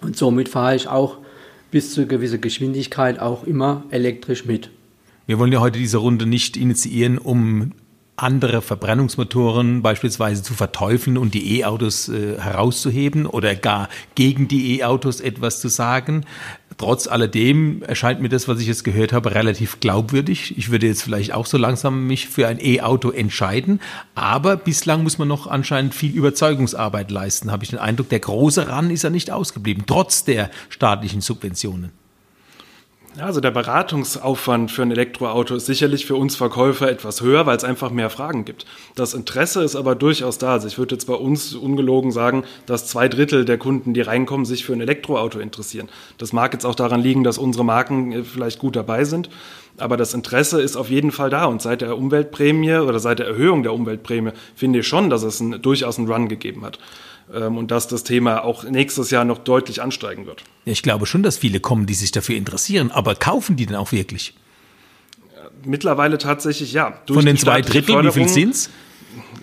Und 0.00 0.16
somit 0.16 0.48
fahre 0.48 0.76
ich 0.76 0.88
auch 0.88 1.18
bis 1.70 1.92
zu 1.92 2.06
gewisser 2.06 2.38
Geschwindigkeit 2.38 3.18
auch 3.18 3.44
immer 3.44 3.84
elektrisch 3.90 4.44
mit. 4.44 4.70
Wir 5.26 5.38
wollen 5.38 5.52
ja 5.52 5.60
heute 5.60 5.78
diese 5.78 5.96
Runde 5.96 6.26
nicht 6.26 6.56
initiieren, 6.56 7.18
um 7.18 7.72
andere 8.16 8.62
Verbrennungsmotoren 8.62 9.82
beispielsweise 9.82 10.42
zu 10.42 10.54
verteufeln 10.54 11.18
und 11.18 11.34
die 11.34 11.58
E-Autos 11.58 12.08
äh, 12.08 12.38
herauszuheben 12.38 13.26
oder 13.26 13.56
gar 13.56 13.88
gegen 14.14 14.46
die 14.46 14.78
E-Autos 14.78 15.20
etwas 15.20 15.60
zu 15.60 15.68
sagen. 15.68 16.24
Trotz 16.76 17.06
alledem 17.06 17.82
erscheint 17.82 18.20
mir 18.20 18.28
das, 18.28 18.48
was 18.48 18.60
ich 18.60 18.66
jetzt 18.66 18.84
gehört 18.84 19.12
habe, 19.12 19.34
relativ 19.34 19.80
glaubwürdig. 19.80 20.56
Ich 20.58 20.70
würde 20.70 20.86
jetzt 20.86 21.02
vielleicht 21.02 21.32
auch 21.32 21.46
so 21.46 21.56
langsam 21.56 22.06
mich 22.06 22.28
für 22.28 22.48
ein 22.48 22.58
E-Auto 22.60 23.10
entscheiden. 23.10 23.80
Aber 24.14 24.56
bislang 24.56 25.02
muss 25.02 25.18
man 25.18 25.28
noch 25.28 25.46
anscheinend 25.46 25.94
viel 25.94 26.12
Überzeugungsarbeit 26.14 27.10
leisten, 27.10 27.52
habe 27.52 27.64
ich 27.64 27.70
den 27.70 27.78
Eindruck. 27.78 28.08
Der 28.08 28.20
große 28.20 28.68
Ran 28.68 28.90
ist 28.90 29.02
ja 29.02 29.10
nicht 29.10 29.30
ausgeblieben, 29.30 29.84
trotz 29.86 30.24
der 30.24 30.50
staatlichen 30.68 31.20
Subventionen. 31.20 31.92
Also 33.18 33.40
der 33.40 33.52
Beratungsaufwand 33.52 34.72
für 34.72 34.82
ein 34.82 34.90
Elektroauto 34.90 35.54
ist 35.54 35.66
sicherlich 35.66 36.04
für 36.04 36.16
uns 36.16 36.34
Verkäufer 36.34 36.90
etwas 36.90 37.20
höher, 37.20 37.46
weil 37.46 37.56
es 37.56 37.62
einfach 37.62 37.90
mehr 37.90 38.10
Fragen 38.10 38.44
gibt. 38.44 38.66
Das 38.96 39.14
Interesse 39.14 39.62
ist 39.62 39.76
aber 39.76 39.94
durchaus 39.94 40.38
da. 40.38 40.52
Also 40.52 40.66
ich 40.66 40.78
würde 40.78 40.96
jetzt 40.96 41.06
bei 41.06 41.14
uns 41.14 41.54
ungelogen 41.54 42.10
sagen, 42.10 42.42
dass 42.66 42.88
zwei 42.88 43.08
Drittel 43.08 43.44
der 43.44 43.56
Kunden, 43.56 43.94
die 43.94 44.00
reinkommen, 44.00 44.44
sich 44.44 44.64
für 44.64 44.72
ein 44.72 44.80
Elektroauto 44.80 45.38
interessieren. 45.38 45.88
Das 46.18 46.32
mag 46.32 46.54
jetzt 46.54 46.66
auch 46.66 46.74
daran 46.74 47.00
liegen, 47.00 47.22
dass 47.22 47.38
unsere 47.38 47.64
Marken 47.64 48.10
äh, 48.10 48.24
vielleicht 48.24 48.58
gut 48.58 48.74
dabei 48.74 49.04
sind. 49.04 49.30
Aber 49.78 49.96
das 49.96 50.14
Interesse 50.14 50.60
ist 50.60 50.76
auf 50.76 50.88
jeden 50.88 51.10
Fall 51.10 51.30
da. 51.30 51.46
Und 51.46 51.60
seit 51.62 51.80
der 51.80 51.96
Umweltprämie 51.96 52.76
oder 52.76 53.00
seit 53.00 53.18
der 53.18 53.26
Erhöhung 53.26 53.62
der 53.62 53.72
Umweltprämie 53.72 54.30
finde 54.54 54.80
ich 54.80 54.86
schon, 54.86 55.10
dass 55.10 55.22
es 55.22 55.40
ein, 55.40 55.60
durchaus 55.62 55.98
einen 55.98 56.10
Run 56.10 56.28
gegeben 56.28 56.64
hat. 56.64 56.78
Ähm, 57.32 57.56
und 57.58 57.70
dass 57.70 57.88
das 57.88 58.04
Thema 58.04 58.44
auch 58.44 58.64
nächstes 58.64 59.10
Jahr 59.10 59.24
noch 59.24 59.38
deutlich 59.38 59.82
ansteigen 59.82 60.26
wird. 60.26 60.44
Ich 60.64 60.82
glaube 60.82 61.06
schon, 61.06 61.22
dass 61.22 61.38
viele 61.38 61.60
kommen, 61.60 61.86
die 61.86 61.94
sich 61.94 62.12
dafür 62.12 62.36
interessieren, 62.36 62.90
aber 62.92 63.14
kaufen 63.14 63.56
die 63.56 63.66
denn 63.66 63.76
auch 63.76 63.92
wirklich? 63.92 64.34
Mittlerweile 65.64 66.18
tatsächlich 66.18 66.72
ja. 66.72 66.98
Durch 67.06 67.16
Von 67.18 67.26
den 67.26 67.38
zwei 67.38 67.62
Dritteln, 67.62 68.04
wie 68.04 68.10
viel 68.12 68.28
sind's? 68.28 68.70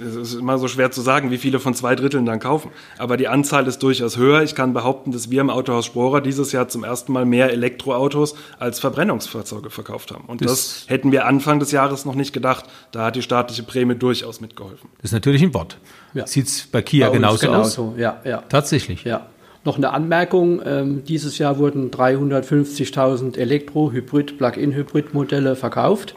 Es 0.01 0.15
ist 0.15 0.33
immer 0.33 0.57
so 0.57 0.67
schwer 0.67 0.91
zu 0.91 1.01
sagen, 1.01 1.31
wie 1.31 1.37
viele 1.37 1.59
von 1.59 1.73
zwei 1.73 1.95
Dritteln 1.95 2.25
dann 2.25 2.39
kaufen. 2.39 2.71
Aber 2.97 3.17
die 3.17 3.27
Anzahl 3.27 3.67
ist 3.67 3.83
durchaus 3.83 4.17
höher. 4.17 4.41
Ich 4.43 4.55
kann 4.55 4.73
behaupten, 4.73 5.11
dass 5.11 5.29
wir 5.29 5.41
im 5.41 5.49
Autohaus 5.49 5.85
Sporer 5.85 6.21
dieses 6.21 6.51
Jahr 6.51 6.67
zum 6.67 6.83
ersten 6.83 7.13
Mal 7.13 7.25
mehr 7.25 7.51
Elektroautos 7.51 8.35
als 8.59 8.79
Verbrennungsfahrzeuge 8.79 9.69
verkauft 9.69 10.11
haben. 10.11 10.25
Und 10.25 10.41
das, 10.41 10.49
das 10.49 10.85
hätten 10.87 11.11
wir 11.11 11.25
Anfang 11.25 11.59
des 11.59 11.71
Jahres 11.71 12.05
noch 12.05 12.15
nicht 12.15 12.33
gedacht. 12.33 12.65
Da 12.91 13.05
hat 13.05 13.15
die 13.15 13.21
staatliche 13.21 13.63
Prämie 13.63 13.95
durchaus 13.95 14.41
mitgeholfen. 14.41 14.89
Das 14.97 15.05
ist 15.05 15.13
natürlich 15.13 15.43
ein 15.43 15.53
Wort. 15.53 15.77
Ja. 16.13 16.25
Sieht 16.25 16.47
es 16.47 16.67
bei 16.67 16.81
Kia 16.81 17.09
bei 17.09 17.17
genauso, 17.17 17.45
genauso 17.45 17.83
aus? 17.89 17.93
Ja, 17.97 18.21
ja. 18.25 18.43
Tatsächlich. 18.49 19.03
Ja. 19.03 19.27
Noch 19.63 19.77
eine 19.77 19.91
Anmerkung. 19.91 20.61
Ähm, 20.65 21.03
dieses 21.05 21.37
Jahr 21.37 21.59
wurden 21.59 21.91
350.000 21.91 23.37
Elektro-, 23.37 23.91
Hybrid-, 23.91 24.37
Plug-in-Hybrid-Modelle 24.37 25.55
verkauft. 25.55 26.15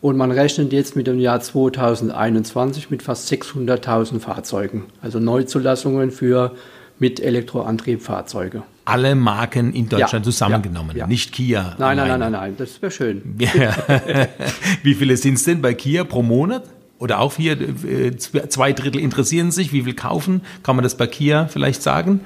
Und 0.00 0.16
man 0.16 0.30
rechnet 0.30 0.72
jetzt 0.72 0.94
mit 0.94 1.06
dem 1.06 1.18
Jahr 1.18 1.40
2021 1.40 2.90
mit 2.90 3.02
fast 3.02 3.30
600.000 3.32 4.20
Fahrzeugen. 4.20 4.84
Also 5.00 5.18
Neuzulassungen 5.18 6.10
für 6.10 6.52
mit 6.98 7.20
Elektroantrieb 7.20 8.02
Fahrzeuge. 8.02 8.62
Alle 8.84 9.14
Marken 9.14 9.72
in 9.72 9.88
Deutschland 9.88 10.24
ja, 10.24 10.30
zusammengenommen, 10.30 10.92
ja, 10.92 11.00
ja. 11.00 11.06
nicht 11.06 11.32
Kia. 11.32 11.74
Nein, 11.78 11.96
nein, 11.96 12.08
nein, 12.08 12.20
nein, 12.20 12.32
nein, 12.32 12.54
das 12.56 12.80
wäre 12.80 12.92
schön. 12.92 13.22
Wie 14.82 14.94
viele 14.94 15.16
sind 15.16 15.34
es 15.34 15.44
denn 15.44 15.60
bei 15.60 15.74
Kia 15.74 16.04
pro 16.04 16.22
Monat? 16.22 16.62
Oder 16.98 17.20
auch 17.20 17.34
hier 17.34 17.60
äh, 17.60 18.16
zwei 18.16 18.72
Drittel 18.72 19.00
interessieren 19.00 19.50
sich, 19.50 19.70
wie 19.72 19.82
viel 19.82 19.92
kaufen? 19.92 20.40
Kann 20.62 20.76
man 20.76 20.82
das 20.82 20.96
bei 20.96 21.06
Kia 21.06 21.46
vielleicht 21.46 21.82
sagen? 21.82 22.20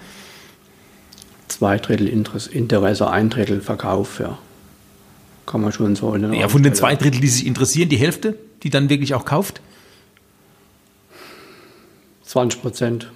Zwei 1.48 1.78
Drittel 1.78 2.06
Interesse, 2.06 3.10
ein 3.10 3.30
Drittel 3.30 3.60
Verkauf, 3.62 4.20
ja. 4.20 4.38
Kann 5.46 5.60
man 5.60 5.72
schon 5.72 5.96
so. 5.96 6.14
ja, 6.14 6.48
von 6.48 6.62
den 6.62 6.74
zwei 6.74 6.94
Drittel, 6.94 7.20
die 7.20 7.28
sich 7.28 7.46
interessieren, 7.46 7.88
die 7.88 7.96
Hälfte, 7.96 8.38
die 8.62 8.70
dann 8.70 8.88
wirklich 8.88 9.14
auch 9.14 9.24
kauft? 9.24 9.60
20 12.24 12.62
Prozent. 12.62 13.10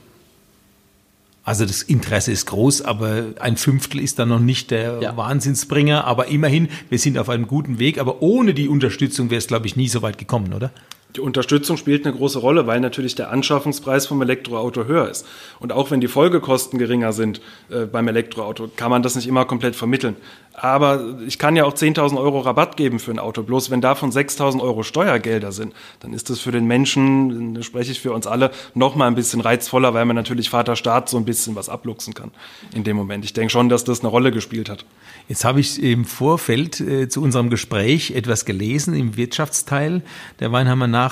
Also 1.45 1.67
das 1.67 1.83
Interesse 1.83 2.33
ist 2.33 2.47
groß, 2.47 2.83
aber 2.83 3.27
ein 3.39 3.59
Fünftel 3.59 4.01
ist 4.01 4.19
dann 4.19 4.31
noch 4.31 4.41
nicht 4.41 4.71
der 4.71 5.01
ja. 5.03 5.17
Wahnsinnsbringer. 5.17 6.05
Aber 6.05 6.27
immerhin, 6.29 6.69
wir 6.89 6.99
sind 6.99 7.19
auf 7.19 7.29
einem 7.29 7.47
guten 7.47 7.79
Weg. 7.79 7.99
Aber 7.99 8.23
ohne 8.23 8.55
die 8.55 8.67
Unterstützung 8.67 9.29
wäre 9.29 9.39
es, 9.39 9.47
glaube 9.47 9.67
ich, 9.67 9.77
nie 9.77 9.89
so 9.89 10.01
weit 10.01 10.17
gekommen, 10.17 10.55
oder? 10.55 10.73
Die 11.17 11.21
Unterstützung 11.21 11.77
spielt 11.77 12.05
eine 12.05 12.17
große 12.17 12.41
Rolle, 12.41 12.67
weil 12.67 12.81
natürlich 12.81 13.15
der 13.15 13.31
Anschaffungspreis 13.31 14.07
vom 14.07 14.21
Elektroauto 14.21 14.87
höher 14.87 15.09
ist. 15.09 15.25
Und 15.61 15.73
auch 15.73 15.93
wenn 15.93 16.01
die 16.01 16.09
Folgekosten 16.09 16.77
geringer 16.77 17.13
sind 17.13 17.41
äh, 17.71 17.87
beim 17.87 18.09
Elektroauto, 18.09 18.69
kann 18.75 18.91
man 18.91 19.03
das 19.05 19.15
nicht 19.15 19.29
immer 19.29 19.45
komplett 19.45 19.77
vermitteln. 19.77 20.17
Aber 20.55 21.17
ich 21.27 21.39
kann 21.39 21.57
ja 21.57 21.65
auch 21.65 21.75
10.000 21.75 22.17
Euro 22.17 22.41
Rabatt 22.41 22.77
geben 22.77 22.99
für 22.99 23.11
ein 23.11 23.19
Auto. 23.19 23.43
Bloß 23.43 23.71
wenn 23.71 23.81
davon 23.81 24.11
6.000 24.11 24.61
Euro 24.61 24.83
Steuergelder 24.83 25.53
sind, 25.53 25.73
dann 26.01 26.13
ist 26.13 26.31
das 26.31 26.41
für 26.41 26.53
den 26.53 26.67
Menschen, 26.67 27.63
spreche 27.63 27.93
ich 27.93 28.01
für 28.01 28.13
uns 28.13 28.27
alle, 28.27 28.51
noch 28.75 28.95
mal 28.95 29.07
ein 29.07 29.17
bisschen 29.17 29.41
reizvoller, 29.41 29.95
weil 29.95 30.05
man 30.07 30.17
natürlich 30.17 30.51
Vater 30.51 30.77
Staat 30.77 31.09
so 31.09 31.17
ein 31.17 31.25
bisschen 31.25 31.57
was 31.57 31.69
abluchsen 31.69 32.15
kann 32.15 32.31
in 32.73 32.85
dem 32.85 32.97
Moment. 32.97 33.25
Ich 33.25 33.33
denke 33.33 33.51
schon, 33.51 33.69
dass 33.69 33.85
das 33.85 34.01
eine 34.01 34.09
Rolle 34.09 34.31
gespielt 34.31 34.69
hat. 34.69 34.85
Jetzt 35.29 35.45
habe 35.45 35.59
ich 35.59 35.83
im 35.83 36.05
Vorfeld 36.05 36.81
äh, 36.81 37.09
zu 37.09 37.23
unserem 37.23 37.51
Gespräch 37.51 38.13
etwas 38.13 38.45
gelesen 38.45 38.95
im 38.95 39.17
Wirtschaftsteil 39.17 40.03
der 40.39 40.53
Weinheimer 40.53 40.87
Nachrichten. 40.87 41.04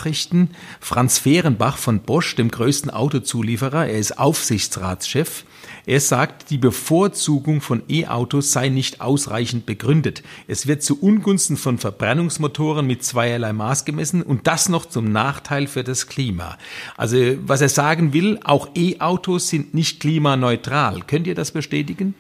Franz 0.80 1.18
Fehrenbach 1.18 1.76
von 1.76 2.00
Bosch, 2.00 2.34
dem 2.37 2.50
größten 2.50 2.90
Autozulieferer, 2.90 3.87
er 3.87 3.99
ist 3.99 4.18
Aufsichtsratschef. 4.18 5.44
Er 5.84 6.00
sagt, 6.00 6.50
die 6.50 6.58
Bevorzugung 6.58 7.61
von 7.61 7.82
E-Autos 7.88 8.52
sei 8.52 8.68
nicht 8.68 9.00
ausreichend 9.00 9.66
begründet. 9.66 10.22
Es 10.46 10.66
wird 10.66 10.82
zu 10.82 11.00
Ungunsten 11.00 11.56
von 11.56 11.78
Verbrennungsmotoren 11.78 12.87
mit 12.87 13.02
zweierlei 13.02 13.52
Maß 13.52 13.84
gemessen 13.84 14.22
und 14.22 14.46
das 14.46 14.68
noch 14.68 14.87
zum 14.87 15.11
Nachteil 15.11 15.66
für 15.66 15.82
das 15.82 16.06
Klima. 16.06 16.56
Also 16.96 17.16
was 17.44 17.61
er 17.61 17.68
sagen 17.68 18.12
will, 18.12 18.38
auch 18.44 18.68
E-Autos 18.76 19.49
sind 19.49 19.75
nicht 19.75 20.00
klimaneutral. 20.00 21.02
Könnt 21.06 21.26
ihr 21.26 21.34
das 21.34 21.50
bestätigen? 21.50 22.14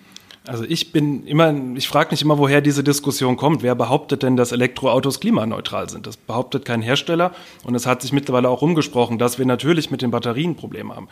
Also 0.46 0.64
ich 0.64 0.90
bin 0.90 1.24
immer, 1.24 1.54
ich 1.76 1.86
frage 1.86 2.10
nicht 2.10 2.22
immer, 2.22 2.36
woher 2.36 2.60
diese 2.60 2.82
Diskussion 2.82 3.36
kommt. 3.36 3.62
Wer 3.62 3.76
behauptet 3.76 4.24
denn, 4.24 4.36
dass 4.36 4.50
Elektroautos 4.50 5.20
klimaneutral 5.20 5.88
sind? 5.88 6.06
Das 6.06 6.16
behauptet 6.16 6.64
kein 6.64 6.82
Hersteller 6.82 7.32
und 7.62 7.76
es 7.76 7.86
hat 7.86 8.02
sich 8.02 8.12
mittlerweile 8.12 8.48
auch 8.48 8.60
rumgesprochen, 8.60 9.18
dass 9.18 9.38
wir 9.38 9.46
natürlich 9.46 9.92
mit 9.92 10.02
den 10.02 10.10
Batterien 10.10 10.56
Probleme 10.56 10.96
haben. 10.96 11.08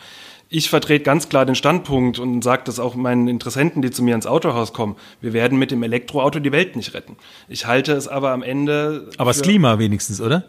Ich 0.53 0.69
vertrete 0.69 1.05
ganz 1.05 1.29
klar 1.29 1.45
den 1.45 1.55
Standpunkt 1.55 2.19
und 2.19 2.43
sage 2.43 2.63
das 2.65 2.77
auch 2.77 2.93
meinen 2.95 3.29
Interessenten, 3.29 3.81
die 3.81 3.89
zu 3.89 4.03
mir 4.03 4.15
ins 4.15 4.27
Autohaus 4.27 4.73
kommen. 4.73 4.97
Wir 5.21 5.31
werden 5.31 5.57
mit 5.57 5.71
dem 5.71 5.81
Elektroauto 5.81 6.39
die 6.41 6.51
Welt 6.51 6.75
nicht 6.75 6.93
retten. 6.93 7.15
Ich 7.47 7.67
halte 7.67 7.93
es 7.93 8.09
aber 8.09 8.31
am 8.31 8.43
Ende. 8.43 9.07
Aber 9.17 9.29
das 9.29 9.41
Klima 9.41 9.79
wenigstens, 9.79 10.19
oder? 10.19 10.43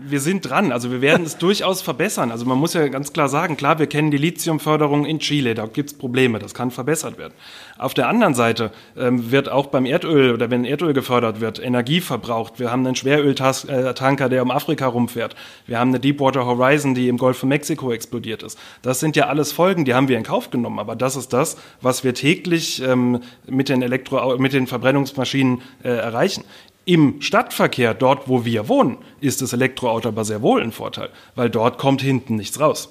Wir 0.00 0.20
sind 0.20 0.48
dran. 0.48 0.70
Also 0.70 0.92
wir 0.92 1.00
werden 1.00 1.26
es 1.26 1.38
durchaus 1.38 1.82
verbessern. 1.82 2.30
Also 2.30 2.46
man 2.46 2.56
muss 2.56 2.74
ja 2.74 2.86
ganz 2.86 3.12
klar 3.12 3.28
sagen, 3.28 3.56
klar, 3.56 3.80
wir 3.80 3.88
kennen 3.88 4.12
die 4.12 4.16
Lithiumförderung 4.16 5.04
in 5.04 5.18
Chile. 5.18 5.56
Da 5.56 5.66
gibt 5.66 5.90
es 5.90 5.98
Probleme. 5.98 6.38
Das 6.38 6.54
kann 6.54 6.70
verbessert 6.70 7.18
werden. 7.18 7.34
Auf 7.78 7.94
der 7.94 8.06
anderen 8.06 8.27
Seite 8.34 8.70
ähm, 8.96 9.30
wird 9.30 9.48
auch 9.48 9.66
beim 9.66 9.86
Erdöl 9.86 10.32
oder 10.32 10.50
wenn 10.50 10.64
Erdöl 10.64 10.92
gefördert 10.92 11.40
wird, 11.40 11.62
Energie 11.62 12.00
verbraucht. 12.00 12.58
Wir 12.58 12.70
haben 12.70 12.86
einen 12.86 12.96
Schweröltanker, 12.96 14.28
der 14.28 14.42
um 14.42 14.50
Afrika 14.50 14.86
rumfährt. 14.86 15.34
Wir 15.66 15.78
haben 15.78 15.88
eine 15.88 16.00
Deepwater 16.00 16.46
Horizon, 16.46 16.94
die 16.94 17.08
im 17.08 17.18
Golf 17.18 17.38
von 17.38 17.48
Mexiko 17.48 17.92
explodiert 17.92 18.42
ist. 18.42 18.58
Das 18.82 19.00
sind 19.00 19.16
ja 19.16 19.26
alles 19.26 19.52
Folgen, 19.52 19.84
die 19.84 19.94
haben 19.94 20.08
wir 20.08 20.16
in 20.16 20.24
Kauf 20.24 20.50
genommen. 20.50 20.78
Aber 20.78 20.96
das 20.96 21.16
ist 21.16 21.32
das, 21.32 21.56
was 21.80 22.04
wir 22.04 22.14
täglich 22.14 22.82
ähm, 22.82 23.20
mit 23.46 23.68
den 23.68 23.82
Elektro 23.82 24.38
mit 24.38 24.52
den 24.52 24.66
Verbrennungsmaschinen 24.66 25.62
äh, 25.82 25.88
erreichen. 25.88 26.44
Im 26.84 27.20
Stadtverkehr, 27.20 27.92
dort 27.92 28.28
wo 28.28 28.46
wir 28.46 28.68
wohnen, 28.68 28.96
ist 29.20 29.42
das 29.42 29.52
Elektroauto 29.52 30.08
aber 30.08 30.24
sehr 30.24 30.40
wohl 30.40 30.62
ein 30.62 30.72
Vorteil, 30.72 31.10
weil 31.34 31.50
dort 31.50 31.76
kommt 31.76 32.00
hinten 32.00 32.36
nichts 32.36 32.58
raus. 32.58 32.88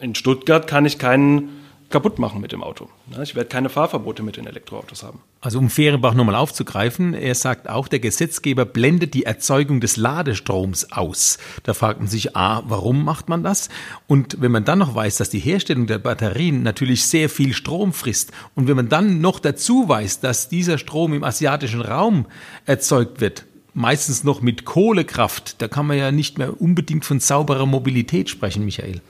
In 0.00 0.14
Stuttgart 0.14 0.66
kann 0.66 0.84
ich 0.84 0.98
keinen 0.98 1.60
kaputt 1.90 2.18
machen 2.20 2.40
mit 2.40 2.52
dem 2.52 2.62
Auto. 2.62 2.88
Ich 3.20 3.34
werde 3.34 3.48
keine 3.48 3.68
Fahrverbote 3.68 4.22
mit 4.22 4.36
den 4.36 4.46
Elektroautos 4.46 5.02
haben. 5.02 5.20
Also 5.40 5.58
um 5.58 5.68
Fehrenbach 5.68 6.14
nochmal 6.14 6.36
aufzugreifen, 6.36 7.14
er 7.14 7.34
sagt 7.34 7.68
auch, 7.68 7.88
der 7.88 7.98
Gesetzgeber 7.98 8.64
blendet 8.64 9.12
die 9.14 9.24
Erzeugung 9.24 9.80
des 9.80 9.96
Ladestroms 9.96 10.92
aus. 10.92 11.38
Da 11.64 11.74
fragt 11.74 11.98
man 11.98 12.08
sich, 12.08 12.36
a, 12.36 12.62
warum 12.66 13.04
macht 13.04 13.28
man 13.28 13.42
das? 13.42 13.68
Und 14.06 14.40
wenn 14.40 14.52
man 14.52 14.64
dann 14.64 14.78
noch 14.78 14.94
weiß, 14.94 15.16
dass 15.16 15.30
die 15.30 15.40
Herstellung 15.40 15.88
der 15.88 15.98
Batterien 15.98 16.62
natürlich 16.62 17.06
sehr 17.06 17.28
viel 17.28 17.52
Strom 17.52 17.92
frisst 17.92 18.30
und 18.54 18.68
wenn 18.68 18.76
man 18.76 18.88
dann 18.88 19.20
noch 19.20 19.40
dazu 19.40 19.88
weiß, 19.88 20.20
dass 20.20 20.48
dieser 20.48 20.78
Strom 20.78 21.12
im 21.12 21.24
asiatischen 21.24 21.80
Raum 21.80 22.26
erzeugt 22.66 23.20
wird, 23.20 23.44
meistens 23.74 24.24
noch 24.24 24.42
mit 24.42 24.64
Kohlekraft, 24.64 25.60
da 25.60 25.68
kann 25.68 25.86
man 25.86 25.98
ja 25.98 26.12
nicht 26.12 26.38
mehr 26.38 26.60
unbedingt 26.60 27.04
von 27.04 27.20
sauberer 27.20 27.66
Mobilität 27.66 28.30
sprechen, 28.30 28.64
Michael. 28.64 29.00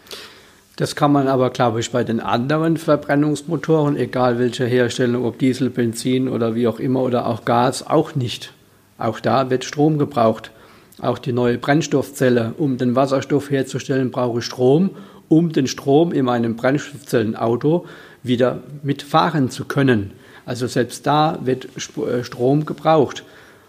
Das 0.81 0.97
kann 0.97 1.13
man 1.13 1.29
aber, 1.29 1.51
glaube 1.51 1.81
ich, 1.81 1.91
bei 1.91 2.05
den 2.05 2.21
anderen 2.21 2.79
Verbrennungsmotoren, 2.79 3.99
egal 3.99 4.39
welche 4.39 4.65
Herstellung, 4.65 5.27
ob 5.27 5.39
Diesel, 5.39 5.69
Benzin 5.69 6.27
oder 6.27 6.55
wie 6.55 6.67
auch 6.67 6.81
immer 6.81 7.03
oder 7.03 7.27
auch 7.27 7.45
Gas, 7.45 7.87
auch 7.87 8.15
nicht. 8.15 8.55
Auch 8.97 9.21
da 9.21 9.51
wird 9.51 9.67
Strom 9.67 9.99
gebraucht. 9.99 10.53
Auch 10.99 11.19
die 11.19 11.35
neue 11.35 11.59
Brennstoffzelle, 11.59 12.55
um 12.57 12.79
den 12.79 12.97
Wasserstoff 12.97 13.51
herzustellen, 13.51 14.11
brauche 14.11 14.39
ich 14.39 14.47
Strom, 14.47 14.93
um 15.29 15.53
den 15.53 15.67
Strom 15.67 16.13
in 16.13 16.25
meinem 16.25 16.57
Brennstoffzellenauto 16.57 17.85
wieder 18.23 18.61
mitfahren 18.83 19.51
zu 19.51 19.67
können. 19.67 20.13
Also 20.47 20.67
selbst 20.67 21.07
da 21.07 21.41
wird 21.45 21.69
äh, 21.99 22.25
Strom 22.25 22.65
gebraucht. 22.65 23.25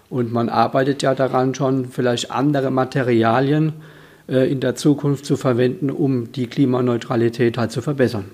Und 0.10 0.32
man 0.32 0.48
arbeitet 0.48 1.02
ja 1.02 1.14
daran 1.14 1.56
schon, 1.56 1.90
vielleicht 1.90 2.32
andere 2.32 2.72
Materialien 2.72 3.68
äh, 3.68 4.01
in 4.32 4.60
der 4.62 4.76
Zukunft 4.76 5.26
zu 5.26 5.36
verwenden, 5.36 5.90
um 5.90 6.32
die 6.32 6.48
Klimaneutralität 6.48 7.58
halt 7.58 7.72
zu 7.72 7.82
verbessern. 7.82 8.26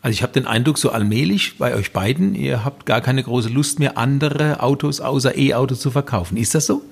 Also 0.00 0.12
ich 0.12 0.22
habe 0.22 0.32
den 0.32 0.46
Eindruck, 0.46 0.78
so 0.78 0.90
allmählich 0.90 1.58
bei 1.58 1.74
euch 1.74 1.92
beiden, 1.92 2.34
ihr 2.34 2.64
habt 2.64 2.86
gar 2.86 3.00
keine 3.00 3.22
große 3.22 3.48
Lust 3.48 3.80
mehr, 3.80 3.98
andere 3.98 4.62
Autos 4.62 5.00
außer 5.00 5.36
E-Autos 5.36 5.80
zu 5.80 5.90
verkaufen. 5.90 6.36
Ist 6.36 6.54
das 6.54 6.66
so? 6.66 6.82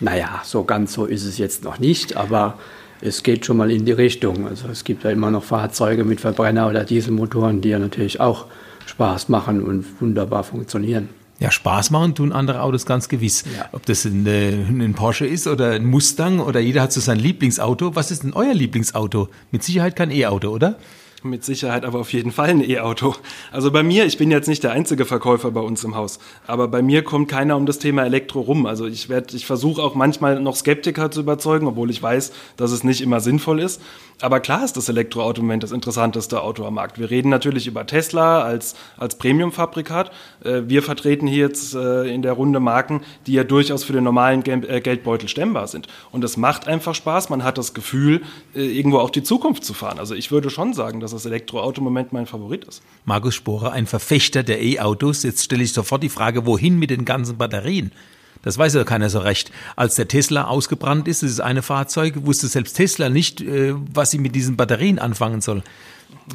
Naja, 0.00 0.40
so 0.44 0.64
ganz 0.64 0.92
so 0.92 1.06
ist 1.06 1.24
es 1.24 1.38
jetzt 1.38 1.64
noch 1.64 1.78
nicht, 1.78 2.16
aber 2.16 2.58
es 3.00 3.22
geht 3.22 3.46
schon 3.46 3.56
mal 3.56 3.70
in 3.70 3.84
die 3.84 3.92
Richtung. 3.92 4.46
Also 4.46 4.68
es 4.68 4.84
gibt 4.84 5.04
ja 5.04 5.10
immer 5.10 5.30
noch 5.30 5.44
Fahrzeuge 5.44 6.04
mit 6.04 6.20
Verbrenner- 6.20 6.68
oder 6.68 6.84
Dieselmotoren, 6.84 7.60
die 7.60 7.70
ja 7.70 7.78
natürlich 7.78 8.20
auch 8.20 8.46
Spaß 8.86 9.28
machen 9.28 9.62
und 9.62 9.84
wunderbar 10.00 10.44
funktionieren. 10.44 11.08
Ja, 11.40 11.50
Spaß 11.50 11.90
machen 11.90 12.14
tun 12.14 12.32
andere 12.32 12.60
Autos 12.62 12.84
ganz 12.84 13.08
gewiss. 13.08 13.44
Ja. 13.56 13.70
Ob 13.72 13.86
das 13.86 14.04
ein, 14.04 14.26
äh, 14.26 14.50
ein, 14.52 14.92
Porsche 14.94 15.26
ist 15.26 15.46
oder 15.46 15.70
ein 15.72 15.86
Mustang 15.86 16.38
oder 16.38 16.60
jeder 16.60 16.82
hat 16.82 16.92
so 16.92 17.00
sein 17.00 17.18
Lieblingsauto. 17.18 17.96
Was 17.96 18.10
ist 18.10 18.22
denn 18.22 18.34
euer 18.34 18.52
Lieblingsauto? 18.52 19.28
Mit 19.50 19.64
Sicherheit 19.64 19.96
kein 19.96 20.10
E-Auto, 20.10 20.50
oder? 20.50 20.76
Mit 21.22 21.44
Sicherheit 21.44 21.84
aber 21.84 21.98
auf 21.98 22.14
jeden 22.14 22.32
Fall 22.32 22.48
ein 22.48 22.62
E-Auto. 22.62 23.14
Also 23.52 23.70
bei 23.70 23.82
mir, 23.82 24.06
ich 24.06 24.16
bin 24.16 24.30
jetzt 24.30 24.48
nicht 24.48 24.64
der 24.64 24.72
einzige 24.72 25.04
Verkäufer 25.04 25.50
bei 25.50 25.60
uns 25.60 25.84
im 25.84 25.94
Haus, 25.94 26.18
aber 26.46 26.66
bei 26.66 26.80
mir 26.80 27.04
kommt 27.04 27.28
keiner 27.28 27.58
um 27.58 27.66
das 27.66 27.78
Thema 27.78 28.06
Elektro 28.06 28.40
rum. 28.40 28.64
Also 28.64 28.86
ich 28.86 29.10
werde, 29.10 29.36
ich 29.36 29.44
versuche 29.44 29.82
auch 29.82 29.94
manchmal 29.94 30.40
noch 30.40 30.56
Skeptiker 30.56 31.10
zu 31.10 31.20
überzeugen, 31.20 31.66
obwohl 31.66 31.90
ich 31.90 32.02
weiß, 32.02 32.32
dass 32.56 32.72
es 32.72 32.84
nicht 32.84 33.02
immer 33.02 33.20
sinnvoll 33.20 33.60
ist. 33.60 33.82
Aber 34.22 34.40
klar 34.40 34.64
ist 34.64 34.76
das 34.76 34.88
Elektroauto 34.88 35.40
im 35.40 35.46
Moment 35.46 35.62
das 35.62 35.72
interessanteste 35.72 36.42
Auto 36.42 36.64
am 36.64 36.74
Markt. 36.74 36.98
Wir 36.98 37.10
reden 37.10 37.30
natürlich 37.30 37.66
über 37.66 37.86
Tesla 37.86 38.42
als, 38.42 38.74
als 38.98 39.16
Premium-Fabrikat. 39.16 40.10
Äh, 40.44 40.62
wir 40.66 40.82
vertreten 40.82 41.26
hier 41.26 41.46
jetzt 41.46 41.74
äh, 41.74 42.12
in 42.12 42.22
der 42.22 42.32
Runde 42.32 42.60
Marken, 42.60 43.02
die 43.26 43.32
ja 43.32 43.44
durchaus 43.44 43.84
für 43.84 43.92
den 43.92 44.04
normalen 44.04 44.44
äh, 44.44 44.80
Geldbeutel 44.80 45.28
stemmbar 45.28 45.68
sind. 45.68 45.86
Und 46.12 46.22
es 46.22 46.36
macht 46.36 46.68
einfach 46.68 46.94
Spaß. 46.94 47.30
Man 47.30 47.44
hat 47.44 47.56
das 47.56 47.72
Gefühl, 47.72 48.22
irgendwo 48.54 48.98
auch 48.98 49.10
die 49.10 49.22
Zukunft 49.22 49.64
zu 49.64 49.74
fahren. 49.74 49.98
Also 49.98 50.14
ich 50.14 50.30
würde 50.30 50.50
schon 50.50 50.74
sagen, 50.74 51.00
dass 51.00 51.09
das 51.10 51.26
Elektroauto 51.26 51.80
im 51.80 51.84
Moment 51.84 52.12
mein 52.12 52.26
Favorit 52.26 52.64
ist. 52.64 52.82
Markus 53.04 53.34
Sporer, 53.34 53.72
ein 53.72 53.86
Verfechter 53.86 54.42
der 54.42 54.62
E-Autos. 54.62 55.22
Jetzt 55.22 55.44
stelle 55.44 55.62
ich 55.62 55.72
sofort 55.72 56.02
die 56.02 56.08
Frage, 56.08 56.46
wohin 56.46 56.78
mit 56.78 56.90
den 56.90 57.04
ganzen 57.04 57.36
Batterien? 57.36 57.92
Das 58.42 58.56
weiß 58.56 58.74
ja 58.74 58.84
keiner 58.84 59.10
so 59.10 59.18
recht. 59.18 59.52
Als 59.76 59.96
der 59.96 60.08
Tesla 60.08 60.44
ausgebrannt 60.44 61.08
ist, 61.08 61.22
das 61.22 61.30
ist 61.30 61.40
eine 61.40 61.62
Fahrzeug, 61.62 62.24
wusste 62.24 62.48
selbst 62.48 62.74
Tesla 62.74 63.08
nicht, 63.08 63.40
äh, 63.40 63.74
was 63.92 64.10
sie 64.10 64.18
mit 64.18 64.34
diesen 64.34 64.56
Batterien 64.56 64.98
anfangen 64.98 65.40
soll. 65.40 65.62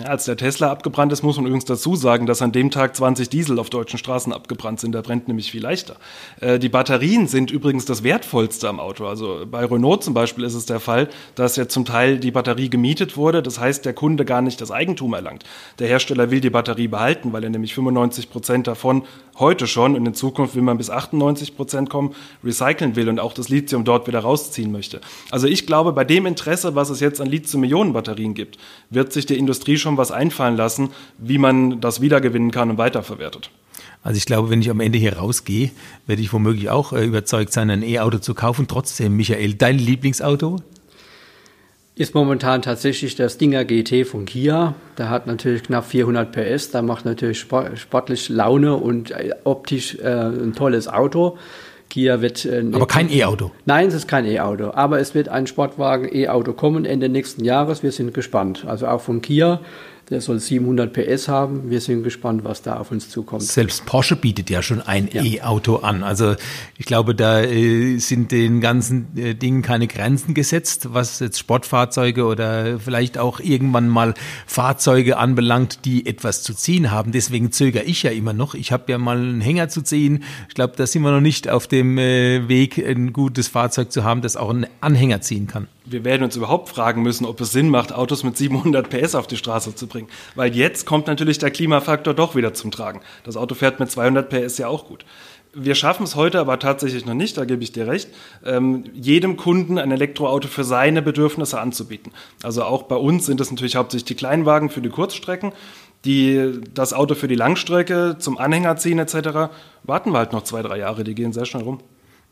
Als 0.03 0.25
der 0.25 0.35
Tesla 0.35 0.71
abgebrannt 0.71 1.13
ist, 1.13 1.23
muss 1.23 1.37
man 1.37 1.45
übrigens 1.45 1.65
dazu 1.65 1.95
sagen, 1.95 2.25
dass 2.25 2.41
an 2.41 2.51
dem 2.51 2.69
Tag 2.69 2.95
20 2.95 3.29
Diesel 3.29 3.59
auf 3.59 3.69
deutschen 3.69 3.97
Straßen 3.97 4.33
abgebrannt 4.33 4.81
sind. 4.81 4.91
Da 4.91 5.01
brennt 5.01 5.27
nämlich 5.29 5.51
viel 5.51 5.61
leichter. 5.61 5.95
Äh, 6.41 6.59
die 6.59 6.67
Batterien 6.67 7.27
sind 7.27 7.49
übrigens 7.49 7.85
das 7.85 8.03
Wertvollste 8.03 8.67
am 8.67 8.81
Auto. 8.81 9.05
Also 9.05 9.45
bei 9.49 9.63
Renault 9.63 10.03
zum 10.03 10.13
Beispiel 10.13 10.43
ist 10.43 10.53
es 10.53 10.65
der 10.65 10.81
Fall, 10.81 11.07
dass 11.35 11.55
ja 11.55 11.67
zum 11.69 11.85
Teil 11.85 12.19
die 12.19 12.31
Batterie 12.31 12.69
gemietet 12.69 13.15
wurde. 13.15 13.41
Das 13.41 13.59
heißt, 13.59 13.85
der 13.85 13.93
Kunde 13.93 14.25
gar 14.25 14.41
nicht 14.41 14.59
das 14.59 14.69
Eigentum 14.69 15.13
erlangt. 15.13 15.45
Der 15.79 15.87
Hersteller 15.87 16.29
will 16.29 16.41
die 16.41 16.49
Batterie 16.49 16.89
behalten, 16.89 17.31
weil 17.31 17.43
er 17.43 17.49
nämlich 17.49 17.73
95 17.73 18.29
Prozent 18.29 18.67
davon 18.67 19.03
heute 19.39 19.67
schon 19.67 19.95
und 19.95 20.05
in 20.05 20.13
Zukunft 20.13 20.55
will 20.55 20.61
man 20.61 20.77
bis 20.77 20.89
98 20.89 21.55
Prozent 21.55 21.89
kommen, 21.89 22.15
recyceln 22.43 22.95
will 22.95 23.09
und 23.09 23.19
auch 23.19 23.33
das 23.33 23.49
Lithium 23.49 23.83
dort 23.83 24.07
wieder 24.07 24.19
rausziehen 24.19 24.71
möchte. 24.71 25.01
Also 25.31 25.47
ich 25.47 25.65
glaube, 25.67 25.91
bei 25.91 26.03
dem 26.03 26.25
Interesse, 26.25 26.75
was 26.75 26.89
es 26.89 26.99
jetzt 26.99 27.19
an 27.19 27.27
Lithium-Ionen-Batterien 27.27 28.33
gibt, 28.33 28.57
wird 28.89 29.11
sich 29.11 29.25
die 29.25 29.37
Industrie 29.37 29.64
schon 29.77 29.97
was 29.97 30.11
einfallen 30.11 30.55
lassen, 30.55 30.89
wie 31.17 31.37
man 31.37 31.81
das 31.81 32.01
wiedergewinnen 32.01 32.51
kann 32.51 32.69
und 32.69 32.77
weiterverwertet. 32.77 33.49
Also 34.03 34.17
ich 34.17 34.25
glaube, 34.25 34.51
wenn 34.51 34.61
ich 34.61 34.69
am 34.69 34.79
Ende 34.79 34.99
hier 34.99 35.17
rausgehe, 35.17 35.71
werde 36.05 36.21
ich 36.21 36.31
womöglich 36.31 36.69
auch 36.69 36.93
äh, 36.93 37.03
überzeugt 37.03 37.51
sein, 37.51 37.71
ein 37.71 37.81
E-Auto 37.81 38.19
zu 38.19 38.35
kaufen. 38.35 38.67
Trotzdem, 38.67 39.15
Michael, 39.15 39.55
dein 39.55 39.79
Lieblingsauto? 39.79 40.61
Ist 41.95 42.13
momentan 42.13 42.61
tatsächlich 42.61 43.15
der 43.15 43.29
Stinger 43.29 43.65
GT 43.65 44.05
von 44.05 44.25
Kia. 44.25 44.75
Der 44.97 45.09
hat 45.09 45.27
natürlich 45.27 45.63
knapp 45.63 45.85
400 45.85 46.31
PS, 46.31 46.69
der 46.69 46.81
macht 46.81 47.05
natürlich 47.05 47.39
sportlich 47.39 48.29
Laune 48.29 48.75
und 48.75 49.11
äh, 49.11 49.31
optisch 49.43 49.95
äh, 49.95 50.07
ein 50.07 50.53
tolles 50.53 50.87
Auto. 50.87 51.39
Kia 51.95 52.19
wird. 52.19 52.43
Äh, 52.43 52.65
aber 52.73 52.87
kein 52.87 53.09
E-Auto. 53.09 53.51
Nein, 53.63 53.87
es 53.87 53.93
ist 53.93 54.07
kein 54.09 54.25
E-Auto. 54.25 54.71
Aber 54.73 54.99
es 54.99 55.15
wird 55.15 55.29
ein 55.29 55.47
Sportwagen 55.47 56.13
E-Auto 56.13 56.51
kommen 56.51 56.83
Ende 56.83 57.07
nächsten 57.07 57.45
Jahres. 57.45 57.83
Wir 57.83 57.93
sind 57.93 58.13
gespannt. 58.13 58.65
Also 58.67 58.87
auch 58.87 58.99
von 58.99 59.21
Kia 59.21 59.61
der 60.09 60.21
soll 60.21 60.39
700 60.39 60.93
PS 60.93 61.27
haben. 61.27 61.69
Wir 61.69 61.81
sind 61.81 62.03
gespannt, 62.03 62.43
was 62.43 62.61
da 62.61 62.77
auf 62.77 62.91
uns 62.91 63.09
zukommt. 63.09 63.41
Selbst 63.41 63.85
Porsche 63.85 64.15
bietet 64.15 64.49
ja 64.49 64.61
schon 64.61 64.81
ein 64.81 65.09
ja. 65.11 65.23
E-Auto 65.23 65.77
an. 65.77 66.03
Also 66.03 66.35
ich 66.77 66.85
glaube, 66.85 67.15
da 67.15 67.41
äh, 67.41 67.97
sind 67.97 68.31
den 68.31 68.61
ganzen 68.61 69.17
äh, 69.17 69.33
Dingen 69.33 69.63
keine 69.63 69.87
Grenzen 69.87 70.35
gesetzt, 70.35 70.93
was 70.93 71.19
jetzt 71.19 71.39
Sportfahrzeuge 71.39 72.25
oder 72.25 72.79
vielleicht 72.79 73.17
auch 73.17 73.39
irgendwann 73.39 73.89
mal 73.89 74.13
Fahrzeuge 74.45 75.17
anbelangt, 75.17 75.85
die 75.85 76.05
etwas 76.05 76.43
zu 76.43 76.53
ziehen 76.53 76.91
haben. 76.91 77.11
Deswegen 77.11 77.51
zögere 77.51 77.83
ich 77.83 78.03
ja 78.03 78.11
immer 78.11 78.33
noch. 78.33 78.53
Ich 78.53 78.71
habe 78.71 78.91
ja 78.91 78.99
mal 78.99 79.17
einen 79.17 79.41
Hänger 79.41 79.69
zu 79.69 79.81
ziehen. 79.81 80.23
Ich 80.49 80.55
glaube, 80.55 80.73
da 80.77 80.85
sind 80.85 81.01
wir 81.01 81.11
noch 81.11 81.21
nicht 81.21 81.49
auf 81.49 81.65
dem 81.67 81.97
äh, 81.97 82.47
Weg, 82.47 82.77
ein 82.77 83.11
gutes 83.11 83.47
Fahrzeug 83.47 83.91
zu 83.91 84.03
haben, 84.03 84.21
das 84.21 84.37
auch 84.37 84.51
einen 84.51 84.67
Anhänger 84.81 85.21
ziehen 85.21 85.47
kann 85.47 85.67
wir 85.85 86.03
werden 86.03 86.23
uns 86.23 86.35
überhaupt 86.35 86.69
fragen 86.69 87.01
müssen, 87.03 87.25
ob 87.25 87.39
es 87.41 87.51
Sinn 87.51 87.69
macht, 87.69 87.93
Autos 87.93 88.23
mit 88.23 88.37
700 88.37 88.89
PS 88.89 89.15
auf 89.15 89.27
die 89.27 89.37
Straße 89.37 89.75
zu 89.75 89.87
bringen. 89.87 90.07
Weil 90.35 90.55
jetzt 90.55 90.85
kommt 90.85 91.07
natürlich 91.07 91.37
der 91.37 91.51
Klimafaktor 91.51 92.13
doch 92.13 92.35
wieder 92.35 92.53
zum 92.53 92.71
Tragen. 92.71 93.01
Das 93.23 93.37
Auto 93.37 93.55
fährt 93.55 93.79
mit 93.79 93.91
200 93.91 94.29
PS 94.29 94.57
ja 94.57 94.67
auch 94.67 94.87
gut. 94.87 95.05
Wir 95.57 95.75
schaffen 95.75 96.03
es 96.03 96.15
heute 96.15 96.39
aber 96.39 96.59
tatsächlich 96.59 97.05
noch 97.05 97.13
nicht, 97.13 97.37
da 97.37 97.45
gebe 97.45 97.63
ich 97.63 97.71
dir 97.71 97.87
recht, 97.87 98.09
ähm, 98.43 98.83
jedem 98.93 99.37
Kunden 99.37 99.77
ein 99.77 99.89
Elektroauto 99.89 100.49
für 100.49 100.65
seine 100.65 101.01
Bedürfnisse 101.01 101.61
anzubieten. 101.61 102.11
Also 102.43 102.63
auch 102.63 102.83
bei 102.83 102.97
uns 102.97 103.25
sind 103.25 103.39
es 103.39 103.51
natürlich 103.51 103.77
hauptsächlich 103.77 104.05
die 104.05 104.15
Kleinwagen 104.15 104.69
für 104.69 104.81
die 104.81 104.89
Kurzstrecken. 104.89 105.53
Die, 106.03 106.59
das 106.73 106.93
Auto 106.93 107.15
für 107.15 107.29
die 107.29 107.35
Langstrecke 107.35 108.17
zum 108.19 108.37
Anhänger 108.37 108.75
ziehen 108.75 108.99
etc. 108.99 109.49
warten 109.83 110.11
wir 110.11 110.17
halt 110.17 110.33
noch 110.33 110.43
zwei, 110.43 110.61
drei 110.61 110.77
Jahre, 110.77 111.03
die 111.03 111.15
gehen 111.15 111.31
sehr 111.31 111.45
schnell 111.45 111.63
rum. 111.63 111.79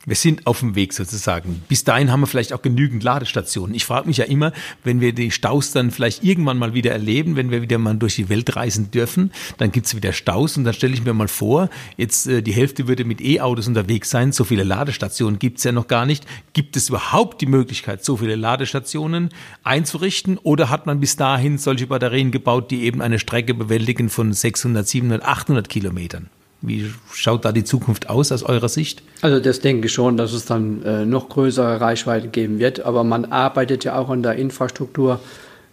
Wir 0.05 0.17
sind 0.17 0.47
auf 0.47 0.59
dem 0.59 0.75
Weg 0.75 0.91
sozusagen. 0.91 1.63
Bis 1.69 1.85
dahin 1.85 2.11
haben 2.11 2.19
wir 2.19 2.27
vielleicht 2.27 2.51
auch 2.51 2.61
genügend 2.61 3.03
Ladestationen. 3.03 3.73
Ich 3.73 3.85
frage 3.85 4.05
mich 4.05 4.17
ja 4.17 4.25
immer, 4.25 4.51
wenn 4.83 4.99
wir 4.99 5.13
die 5.13 5.31
Staus 5.31 5.71
dann 5.71 5.91
vielleicht 5.91 6.25
irgendwann 6.25 6.57
mal 6.57 6.73
wieder 6.73 6.91
erleben, 6.91 7.37
wenn 7.37 7.51
wir 7.51 7.61
wieder 7.61 7.77
mal 7.77 7.95
durch 7.95 8.15
die 8.17 8.27
Welt 8.27 8.53
reisen 8.57 8.91
dürfen, 8.91 9.31
dann 9.59 9.71
gibt's 9.71 9.95
wieder 9.95 10.11
Staus 10.11 10.57
und 10.57 10.65
dann 10.65 10.73
stelle 10.73 10.93
ich 10.93 11.05
mir 11.05 11.13
mal 11.13 11.29
vor, 11.29 11.69
jetzt 11.95 12.27
äh, 12.27 12.41
die 12.41 12.51
Hälfte 12.51 12.89
würde 12.89 13.05
mit 13.05 13.21
E-Autos 13.21 13.69
unterwegs 13.69 14.09
sein. 14.09 14.33
So 14.33 14.43
viele 14.43 14.63
Ladestationen 14.63 15.39
gibt's 15.39 15.63
ja 15.63 15.71
noch 15.71 15.87
gar 15.87 16.05
nicht. 16.05 16.25
Gibt 16.51 16.75
es 16.75 16.89
überhaupt 16.89 17.39
die 17.39 17.45
Möglichkeit, 17.45 18.03
so 18.03 18.17
viele 18.17 18.35
Ladestationen 18.35 19.29
einzurichten 19.63 20.37
oder 20.37 20.69
hat 20.69 20.85
man 20.85 20.99
bis 20.99 21.15
dahin 21.15 21.57
solche 21.57 21.87
Batterien 21.87 22.31
gebaut, 22.31 22.71
die 22.71 22.83
eben 22.83 23.01
eine 23.01 23.19
Strecke 23.19 23.53
bewältigen 23.53 24.09
von 24.09 24.33
600, 24.33 24.85
700, 24.85 25.23
800 25.23 25.69
Kilometern? 25.69 26.29
Wie 26.65 26.89
schaut 27.11 27.43
da 27.43 27.51
die 27.51 27.65
Zukunft 27.65 28.09
aus 28.09 28.31
aus 28.31 28.41
eurer 28.41 28.69
Sicht? 28.69 29.03
Also 29.21 29.41
das 29.41 29.59
denke 29.59 29.87
ich 29.87 29.93
schon, 29.93 30.15
dass 30.15 30.31
es 30.31 30.45
dann 30.45 30.81
äh, 30.83 31.05
noch 31.05 31.27
größere 31.27 31.81
Reichweiten 31.81 32.31
geben 32.31 32.57
wird. 32.57 32.85
Aber 32.85 33.03
man 33.03 33.25
arbeitet 33.25 33.83
ja 33.83 33.97
auch 33.97 34.09
an 34.09 34.23
der 34.23 34.35
Infrastruktur, 34.35 35.19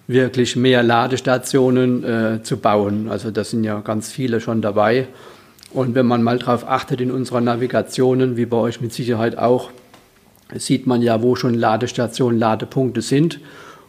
wirklich 0.09 0.57
mehr 0.57 0.83
Ladestationen 0.83 2.03
äh, 2.03 2.43
zu 2.43 2.57
bauen. 2.57 3.09
Also 3.09 3.31
da 3.31 3.45
sind 3.45 3.63
ja 3.63 3.79
ganz 3.79 4.11
viele 4.11 4.41
schon 4.41 4.63
dabei. 4.63 5.07
Und 5.73 5.95
wenn 5.95 6.07
man 6.07 6.25
mal 6.25 6.41
darauf 6.41 6.69
achtet 6.69 7.01
in 7.01 7.13
unseren 7.13 7.45
Navigationen, 7.45 8.37
wie 8.37 8.47
bei 8.47 8.57
euch 8.57 8.81
mit 8.81 8.93
Sicherheit 8.93 9.39
auch, 9.39 9.71
sieht 10.57 10.89
man 10.89 11.03
ja, 11.03 11.23
wo 11.23 11.37
schon 11.37 11.55
Ladestationen, 11.55 12.41
Ladepunkte 12.41 13.01
sind. 13.01 13.39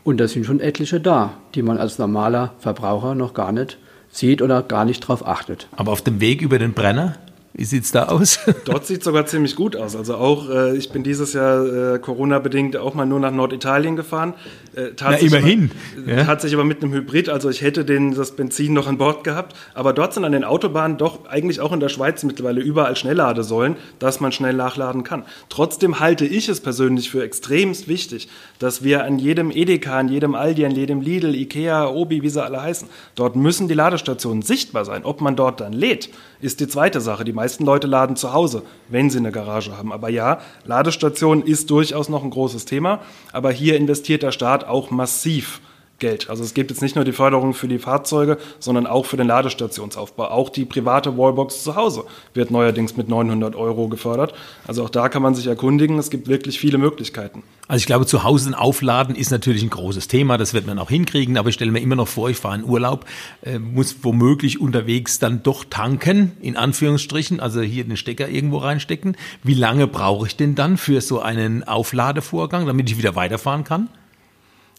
Und 0.04 0.20
da 0.20 0.28
sind 0.28 0.46
schon 0.46 0.60
etliche 0.60 1.00
da, 1.00 1.34
die 1.56 1.64
man 1.64 1.80
als 1.80 1.98
normaler 1.98 2.54
Verbraucher 2.60 3.16
noch 3.16 3.34
gar 3.34 3.52
nicht 3.52 3.80
sieht 4.12 4.42
oder 4.42 4.62
gar 4.62 4.86
nicht 4.86 5.00
drauf 5.02 5.26
achtet. 5.26 5.68
Aber 5.72 5.92
auf 5.92 6.02
dem 6.02 6.20
Weg 6.20 6.42
über 6.42 6.60
den 6.60 6.74
Brenner? 6.74 7.16
Wie 7.54 7.66
sieht 7.66 7.84
es 7.84 7.92
da 7.92 8.06
aus? 8.06 8.40
Dort 8.66 8.86
sieht 8.86 9.00
es 9.00 9.06
sogar 9.06 9.26
ziemlich 9.26 9.58
gut 9.58 9.76
aus. 9.76 9.96
Also 9.96 10.16
auch, 10.16 10.50
äh, 10.50 10.78
ich 10.78 10.90
bin 10.90 11.04
dieses 11.04 11.34
Jahr 11.34 11.96
äh, 11.96 12.00
Corona-bedingt 12.00 12.78
auch 12.78 12.94
mal 12.94 13.06
nur 13.06 13.20
nach 13.20 13.32
Norditalien 13.32 13.98
gefahren. 13.98 14.36
Äh, 14.74 14.92
Na, 15.02 15.16
immerhin. 15.16 15.70
Aber, 15.98 16.12
ja. 16.12 16.24
Tatsächlich 16.24 16.58
aber 16.58 16.64
mit 16.64 16.82
einem 16.82 16.94
Hybrid. 16.94 17.28
Also 17.28 17.50
ich 17.50 17.62
hätte 17.62 17.84
den, 17.84 18.16
das 18.16 18.38
Benzin 18.38 18.74
noch 18.74 18.88
an 18.88 18.98
Bord 18.98 19.26
gehabt. 19.26 19.56
Aber 19.74 19.92
dort 19.92 20.14
sind 20.14 20.24
an 20.24 20.32
den 20.32 20.46
Autobahnen 20.46 20.98
doch 20.98 21.26
eigentlich 21.26 21.60
auch 21.60 21.74
in 21.74 21.82
der 21.82 21.90
Schweiz 21.90 22.24
mittlerweile 22.24 22.62
überall 22.62 22.96
Schnellladesäulen, 22.96 23.76
dass 24.00 24.22
man 24.22 24.32
schnell 24.32 24.54
nachladen 24.54 25.04
kann. 25.04 25.24
Trotzdem 25.50 26.00
halte 26.00 26.26
ich 26.26 26.48
es 26.48 26.62
persönlich 26.62 27.12
für 27.12 27.22
extremst 27.22 27.90
wichtig, 27.90 28.30
dass 28.60 28.82
wir 28.82 29.04
an 29.04 29.20
jedem 29.20 29.52
Edeka, 29.52 30.00
an 30.00 30.08
jedem 30.08 30.36
Aldi, 30.36 30.66
an 30.66 30.72
jedem 30.72 31.02
Lidl, 31.02 31.36
Ikea, 31.36 31.90
Obi, 31.90 32.22
wie 32.22 32.30
sie 32.30 32.42
alle 32.42 32.62
heißen, 32.62 32.88
dort 33.16 33.36
müssen 33.36 33.68
die 33.68 33.74
Ladestationen 33.74 34.42
sichtbar 34.42 34.86
sein. 34.86 35.04
Ob 35.04 35.20
man 35.20 35.36
dort 35.36 35.60
dann 35.60 35.74
lädt, 35.74 36.10
ist 36.40 36.60
die 36.60 36.68
zweite 36.68 37.02
Sache. 37.02 37.24
Die 37.24 37.34
meisten 37.42 37.66
Leute 37.66 37.88
laden 37.88 38.16
zu 38.16 38.34
Hause, 38.34 38.62
wenn 38.88 39.10
sie 39.10 39.18
eine 39.18 39.32
Garage 39.32 39.76
haben. 39.76 39.92
Aber 39.92 40.10
ja, 40.10 40.42
Ladestation 40.64 41.42
ist 41.42 41.72
durchaus 41.72 42.08
noch 42.08 42.24
ein 42.24 42.30
großes 42.30 42.66
Thema. 42.66 43.00
Aber 43.34 43.52
hier 43.52 43.78
investiert 43.78 44.22
der 44.22 44.32
Staat 44.32 44.64
auch 44.66 44.92
massiv 44.92 45.60
Geld. 46.02 46.30
Also 46.30 46.44
es 46.44 46.54
gibt 46.54 46.70
jetzt 46.72 46.82
nicht 46.82 46.98
nur 46.98 47.06
die 47.06 47.14
Förderung 47.14 47.54
für 47.54 47.70
die 47.70 47.80
Fahrzeuge, 47.80 48.38
sondern 48.60 48.86
auch 48.86 49.06
für 49.06 49.16
den 49.16 49.28
Ladestationsaufbau. 49.28 50.26
Auch 50.26 50.50
die 50.50 50.66
private 50.66 51.18
Wallbox 51.18 51.64
zu 51.64 51.78
Hause 51.78 52.04
wird 52.34 52.52
neuerdings 52.52 52.98
mit 52.98 53.08
900 53.08 53.56
Euro 53.56 53.88
gefördert. 53.88 54.34
Also 54.68 54.84
auch 54.84 54.90
da 54.90 55.08
kann 55.08 55.22
man 55.22 55.36
sich 55.36 55.48
erkundigen. 55.48 55.98
Es 55.98 56.10
gibt 56.10 56.28
wirklich 56.28 56.60
viele 56.60 56.78
Möglichkeiten. 56.78 57.44
Also 57.70 57.84
ich 57.84 57.86
glaube, 57.86 58.06
zu 58.06 58.24
Hause 58.24 58.60
aufladen 58.60 59.16
ist 59.16 59.32
natürlich 59.32 59.64
ein 59.64 59.70
großes 59.70 60.10
Thema. 60.10 60.38
Das 60.38 60.54
wird 60.54 60.68
man 60.68 60.78
auch 60.80 60.90
hinkriegen. 60.90 61.38
Aber 61.38 61.48
ich 61.48 61.56
stelle 61.56 61.72
mir 61.72 61.80
immer 61.80 61.96
noch 61.96 62.10
vor, 62.10 62.30
ich 62.30 62.38
fahre 62.38 62.56
in 62.56 62.66
Urlaub, 62.66 63.06
äh, 63.44 63.60
muss 63.60 64.04
womöglich 64.04 64.60
unterwegs 64.60 65.20
dann 65.20 65.44
doch 65.44 65.64
tanken, 65.64 66.34
in 66.42 66.58
Anführungsstrichen, 66.58 67.40
also 67.40 67.62
hier 67.62 67.86
den 67.86 67.96
Stecker 67.96 68.28
irgendwo 68.28 68.58
reinstecken. 68.58 69.16
Wie 69.44 69.54
lange 69.54 69.88
brauche 69.88 70.28
ich 70.28 70.36
denn 70.36 70.56
dann 70.56 70.78
für 70.78 71.00
so 71.00 71.22
einen 71.22 71.64
Aufladevorgang, 71.64 72.66
damit 72.66 72.90
ich 72.90 72.98
wieder 72.98 73.16
weiterfahren 73.16 73.64
kann? 73.64 73.88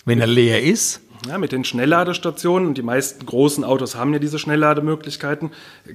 Wenn 0.05 0.19
er 0.19 0.27
leer 0.27 0.63
ist? 0.63 1.01
Ja, 1.29 1.39
mit 1.39 1.53
den 1.53 1.65
Schnellladestationen, 1.65 2.67
und 2.67 2.79
die 2.79 2.83
meisten 2.83 3.25
großen 3.25 3.63
Autos 3.63 3.95
haben 3.95 4.13
ja 4.13 4.19
diese 4.19 4.41
Schnelllademöglichkeiten, 4.41 5.51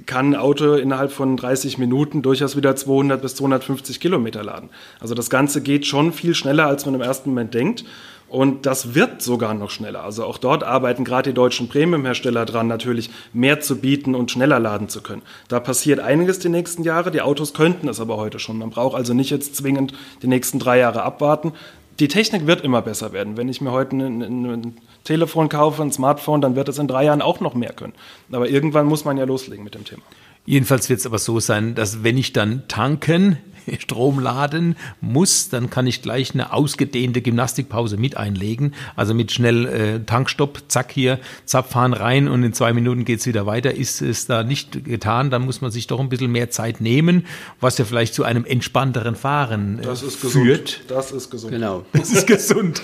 kann 0.05 0.29
ein 0.29 0.35
Auto 0.35 0.75
innerhalb 0.75 1.11
von 1.11 1.35
30 1.35 1.77
Minuten 1.77 2.21
durchaus 2.21 2.55
wieder 2.55 2.77
200 2.77 3.21
bis 3.21 3.35
250 3.35 3.99
Kilometer 3.99 4.41
laden. 4.41 4.69
Also 5.01 5.15
das 5.15 5.29
Ganze 5.29 5.61
geht 5.61 5.85
schon 5.85 6.13
viel 6.13 6.33
schneller, 6.33 6.67
als 6.67 6.85
man 6.85 6.95
im 6.95 7.01
ersten 7.01 7.31
Moment 7.31 7.53
denkt. 7.53 7.83
Und 8.29 8.65
das 8.65 8.93
wird 8.93 9.21
sogar 9.21 9.53
noch 9.53 9.69
schneller. 9.69 10.03
Also 10.03 10.25
auch 10.25 10.37
dort 10.37 10.63
arbeiten 10.63 11.05
gerade 11.05 11.29
die 11.29 11.33
deutschen 11.33 11.69
Premium-Hersteller 11.69 12.45
dran, 12.45 12.67
natürlich 12.67 13.09
mehr 13.31 13.61
zu 13.61 13.77
bieten 13.77 14.15
und 14.15 14.31
schneller 14.31 14.59
laden 14.59 14.89
zu 14.89 15.01
können. 15.01 15.21
Da 15.47 15.61
passiert 15.61 16.01
einiges 16.01 16.39
die 16.39 16.49
nächsten 16.49 16.83
Jahre. 16.83 17.09
Die 17.11 17.21
Autos 17.21 17.53
könnten 17.53 17.87
es 17.87 18.01
aber 18.01 18.17
heute 18.17 18.39
schon. 18.39 18.57
Man 18.57 18.69
braucht 18.69 18.97
also 18.97 19.13
nicht 19.13 19.29
jetzt 19.29 19.55
zwingend 19.55 19.93
die 20.21 20.27
nächsten 20.27 20.59
drei 20.59 20.77
Jahre 20.77 21.03
abwarten. 21.03 21.53
Die 21.99 22.07
Technik 22.07 22.45
wird 22.45 22.61
immer 22.61 22.81
besser 22.81 23.11
werden. 23.11 23.37
Wenn 23.37 23.49
ich 23.49 23.59
mir 23.59 23.71
heute 23.71 23.95
ein, 23.95 24.21
ein 24.21 24.77
Telefon 25.03 25.49
kaufe, 25.49 25.81
ein 25.81 25.91
Smartphone, 25.91 26.41
dann 26.41 26.55
wird 26.55 26.69
es 26.69 26.77
in 26.77 26.87
drei 26.87 27.05
Jahren 27.05 27.21
auch 27.21 27.39
noch 27.39 27.55
mehr 27.55 27.73
können. 27.73 27.93
Aber 28.31 28.49
irgendwann 28.49 28.85
muss 28.85 29.03
man 29.03 29.17
ja 29.17 29.23
loslegen 29.23 29.63
mit 29.63 29.73
dem 29.73 29.83
Thema. 29.83 30.03
Jedenfalls 30.45 30.89
wird 30.89 30.99
es 30.99 31.05
aber 31.05 31.17
so 31.17 31.39
sein, 31.39 31.75
dass 31.75 32.03
wenn 32.03 32.17
ich 32.17 32.33
dann 32.33 32.67
tanken 32.67 33.37
Strom 33.79 34.19
laden 34.19 34.75
muss, 35.01 35.49
dann 35.49 35.69
kann 35.69 35.87
ich 35.87 36.01
gleich 36.01 36.33
eine 36.33 36.53
ausgedehnte 36.53 37.21
Gymnastikpause 37.21 37.97
mit 37.97 38.17
einlegen. 38.17 38.73
Also 38.95 39.13
mit 39.13 39.31
schnell 39.31 39.65
äh, 39.65 39.99
Tankstopp, 40.05 40.63
zack 40.67 40.91
hier, 40.91 41.19
Zapfhahn 41.45 41.93
rein 41.93 42.27
und 42.27 42.43
in 42.43 42.53
zwei 42.53 42.73
Minuten 42.73 43.05
geht's 43.05 43.25
wieder 43.25 43.45
weiter. 43.45 43.73
Ist 43.73 44.01
es 44.01 44.25
da 44.27 44.43
nicht 44.43 44.85
getan, 44.85 45.29
dann 45.29 45.43
muss 45.45 45.61
man 45.61 45.71
sich 45.71 45.87
doch 45.87 45.99
ein 45.99 46.09
bisschen 46.09 46.31
mehr 46.31 46.49
Zeit 46.49 46.81
nehmen, 46.81 47.25
was 47.59 47.77
ja 47.77 47.85
vielleicht 47.85 48.13
zu 48.13 48.23
einem 48.23 48.45
entspannteren 48.45 49.15
Fahren 49.15 49.79
äh, 49.79 49.83
Das 49.83 50.03
ist 50.03 50.15
führt. 50.17 50.33
gesund. 50.33 50.81
Das 50.87 51.11
ist 51.11 51.29
gesund. 51.29 51.51
Genau. 51.53 51.85
Das 51.93 52.11
ist 52.11 52.27
gesund. 52.27 52.81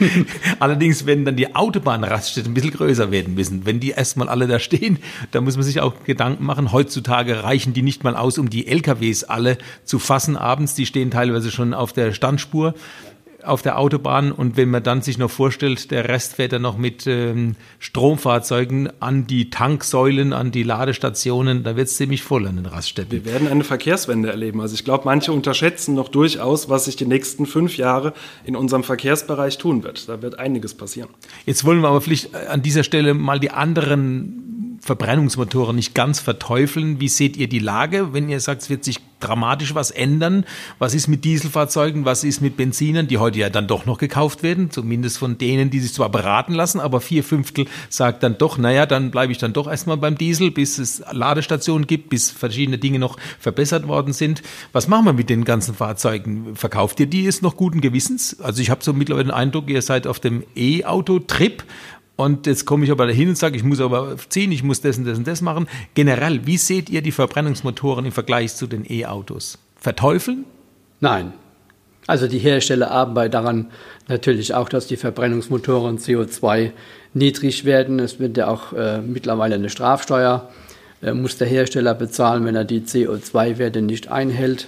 Allerdings 0.60 1.06
werden 1.06 1.24
dann 1.26 1.36
die 1.36 1.56
Autobahnraststätten 1.56 2.52
ein 2.52 2.54
bisschen 2.54 2.72
größer 2.72 3.12
werden 3.12 3.36
müssen. 3.36 3.66
Wenn 3.66 3.80
die 3.80 3.92
erstmal 3.92 4.28
alle 4.28 4.48
da 4.48 4.60
stehen, 4.60 5.00
da 5.32 5.40
muss 5.42 5.56
man 5.56 5.64
sich 5.64 5.80
auch 5.82 5.94
Gedanken 6.06 6.44
machen. 6.46 6.72
Heutzutage 6.72 7.44
reichen 7.44 7.74
die 7.74 7.82
nicht 7.84 8.04
mal 8.04 8.16
aus, 8.16 8.38
um 8.38 8.50
die 8.50 8.68
LKWs 8.68 9.24
alle 9.24 9.58
zu 9.86 10.00
fassen 10.00 10.36
abends. 10.36 10.73
Die 10.76 10.86
stehen 10.86 11.12
teilweise 11.12 11.52
schon 11.52 11.74
auf 11.74 11.94
der 11.94 12.14
Standspur 12.14 12.74
auf 13.46 13.62
der 13.62 13.78
Autobahn 13.78 14.32
und 14.32 14.58
wenn 14.58 14.70
man 14.70 14.84
dann 14.84 15.02
sich 15.02 15.18
noch 15.18 15.30
vorstellt, 15.30 15.92
der 15.92 16.08
Rest 16.08 16.36
fährt 16.36 16.54
dann 16.54 16.62
noch 16.62 16.78
mit 16.78 17.06
ähm, 17.08 17.56
Stromfahrzeugen 17.80 18.90
an 19.00 19.28
die 19.28 19.50
Tanksäulen, 19.50 20.34
an 20.34 20.52
die 20.52 20.64
Ladestationen, 20.64 21.64
da 21.64 21.76
wird 21.76 21.88
es 21.88 21.98
ziemlich 21.98 22.24
voll 22.24 22.48
an 22.48 22.56
den 22.56 22.66
Raststätten. 22.66 23.12
Wir 23.12 23.26
werden 23.26 23.48
eine 23.48 23.64
Verkehrswende 23.64 24.30
erleben. 24.30 24.62
Also 24.62 24.76
ich 24.76 24.86
glaube, 24.86 25.04
manche 25.06 25.32
unterschätzen 25.32 25.96
noch 25.96 26.10
durchaus, 26.10 26.70
was 26.70 26.86
sich 26.86 26.96
die 26.96 27.06
nächsten 27.06 27.46
fünf 27.46 27.78
Jahre 27.78 28.14
in 28.46 28.56
unserem 28.56 28.84
Verkehrsbereich 28.84 29.58
tun 29.58 29.84
wird. 29.84 30.08
Da 30.08 30.22
wird 30.22 30.40
einiges 30.40 30.74
passieren. 30.74 31.10
Jetzt 31.46 31.66
wollen 31.66 31.82
wir 31.82 31.90
aber 31.90 32.02
vielleicht 32.02 32.36
an 32.36 32.62
dieser 32.62 32.84
Stelle 32.84 33.14
mal 33.14 33.40
die 33.40 33.52
anderen 33.52 34.43
Verbrennungsmotoren 34.84 35.78
nicht 35.78 35.96
ganz 35.96 36.20
verteufeln. 36.20 37.00
Wie 37.00 37.08
seht 37.08 37.38
ihr 37.38 37.48
die 37.48 37.60
Lage, 37.60 38.12
wenn 38.12 38.28
ihr 38.28 38.42
sagt, 38.42 38.64
es 38.64 38.70
wird 38.70 38.84
sich 38.84 39.00
dramatisch 39.22 39.74
was 39.74 39.92
ändern? 39.92 40.44
Was 40.78 40.94
ist 40.94 41.08
mit 41.08 41.24
Dieselfahrzeugen? 41.24 42.04
Was 42.04 42.26
ist 42.26 42.42
mit 42.42 42.58
Benzinern, 42.58 43.08
die 43.08 43.18
heute 43.18 43.40
ja 43.40 43.50
dann 43.50 43.66
doch 43.66 43.86
noch 43.86 43.98
gekauft 43.98 44.44
werden? 44.44 44.72
Zumindest 44.72 45.20
von 45.20 45.38
denen, 45.38 45.70
die 45.70 45.80
sich 45.80 45.94
zwar 45.94 46.10
beraten 46.10 46.54
lassen, 46.54 46.82
aber 46.82 47.00
vier 47.00 47.24
Fünftel 47.24 47.66
sagt 47.88 48.24
dann 48.24 48.38
doch, 48.38 48.58
naja, 48.58 48.86
dann 48.86 49.10
bleibe 49.10 49.32
ich 49.32 49.38
dann 49.38 49.54
doch 49.54 49.70
erstmal 49.70 49.96
beim 49.96 50.18
Diesel, 50.18 50.52
bis 50.52 50.78
es 50.80 51.02
Ladestationen 51.14 51.88
gibt, 51.88 52.10
bis 52.10 52.30
verschiedene 52.30 52.78
Dinge 52.78 53.00
noch 53.00 53.18
verbessert 53.40 53.88
worden 53.88 54.12
sind. 54.12 54.44
Was 54.74 54.90
machen 54.90 55.06
wir 55.06 55.14
mit 55.14 55.30
den 55.30 55.46
ganzen 55.46 55.76
Fahrzeugen? 55.76 56.58
Verkauft 56.58 57.00
ihr 57.00 57.08
die 57.08 57.24
jetzt 57.24 57.42
noch 57.42 57.56
guten 57.56 57.80
Gewissens? 57.80 58.42
Also 58.42 58.62
ich 58.62 58.70
habe 58.70 58.84
so 58.84 58.92
mittlerweile 58.92 59.30
den 59.30 59.32
Eindruck, 59.32 59.70
ihr 59.70 59.82
seid 59.82 60.08
auf 60.08 60.20
dem 60.20 60.44
E-Auto-Trip. 60.58 61.64
Und 62.16 62.46
jetzt 62.46 62.66
komme 62.66 62.86
ich 62.86 62.92
aber 62.92 63.08
dahin 63.08 63.30
und 63.30 63.38
sage, 63.38 63.58
ich 63.58 63.64
muss 63.64 63.80
aber 63.80 64.16
ziehen, 64.30 64.52
ich 64.52 64.64
muss 64.64 64.82
das 64.82 64.98
und 64.98 65.06
das 65.06 65.18
und 65.18 65.28
das 65.28 65.42
machen. 65.42 65.68
Generell, 65.96 66.46
wie 66.46 66.58
seht 66.58 66.90
ihr 66.90 67.02
die 67.02 67.12
Verbrennungsmotoren 67.12 68.06
im 68.06 68.12
Vergleich 68.12 68.56
zu 68.56 68.68
den 68.68 68.86
E-Autos? 68.90 69.58
Verteufeln? 69.76 70.46
Nein. 71.00 71.34
Also 72.06 72.28
die 72.28 72.38
Hersteller 72.38 72.92
arbeiten 72.92 73.32
daran 73.32 73.72
natürlich 74.08 74.54
auch, 74.54 74.70
dass 74.70 74.88
die 74.88 74.98
Verbrennungsmotoren 74.98 75.98
CO2 75.98 76.72
niedrig 77.14 77.66
werden. 77.66 78.00
Es 78.00 78.20
wird 78.20 78.38
ja 78.38 78.48
auch 78.48 78.74
äh, 78.74 79.02
mittlerweile 79.02 79.56
eine 79.56 79.70
Strafsteuer, 79.70 80.50
äh, 81.02 81.14
muss 81.14 81.38
der 81.38 81.48
Hersteller 81.48 81.96
bezahlen, 81.96 82.46
wenn 82.46 82.56
er 82.56 82.66
die 82.66 82.82
CO2-Werte 82.82 83.82
nicht 83.82 84.10
einhält. 84.10 84.68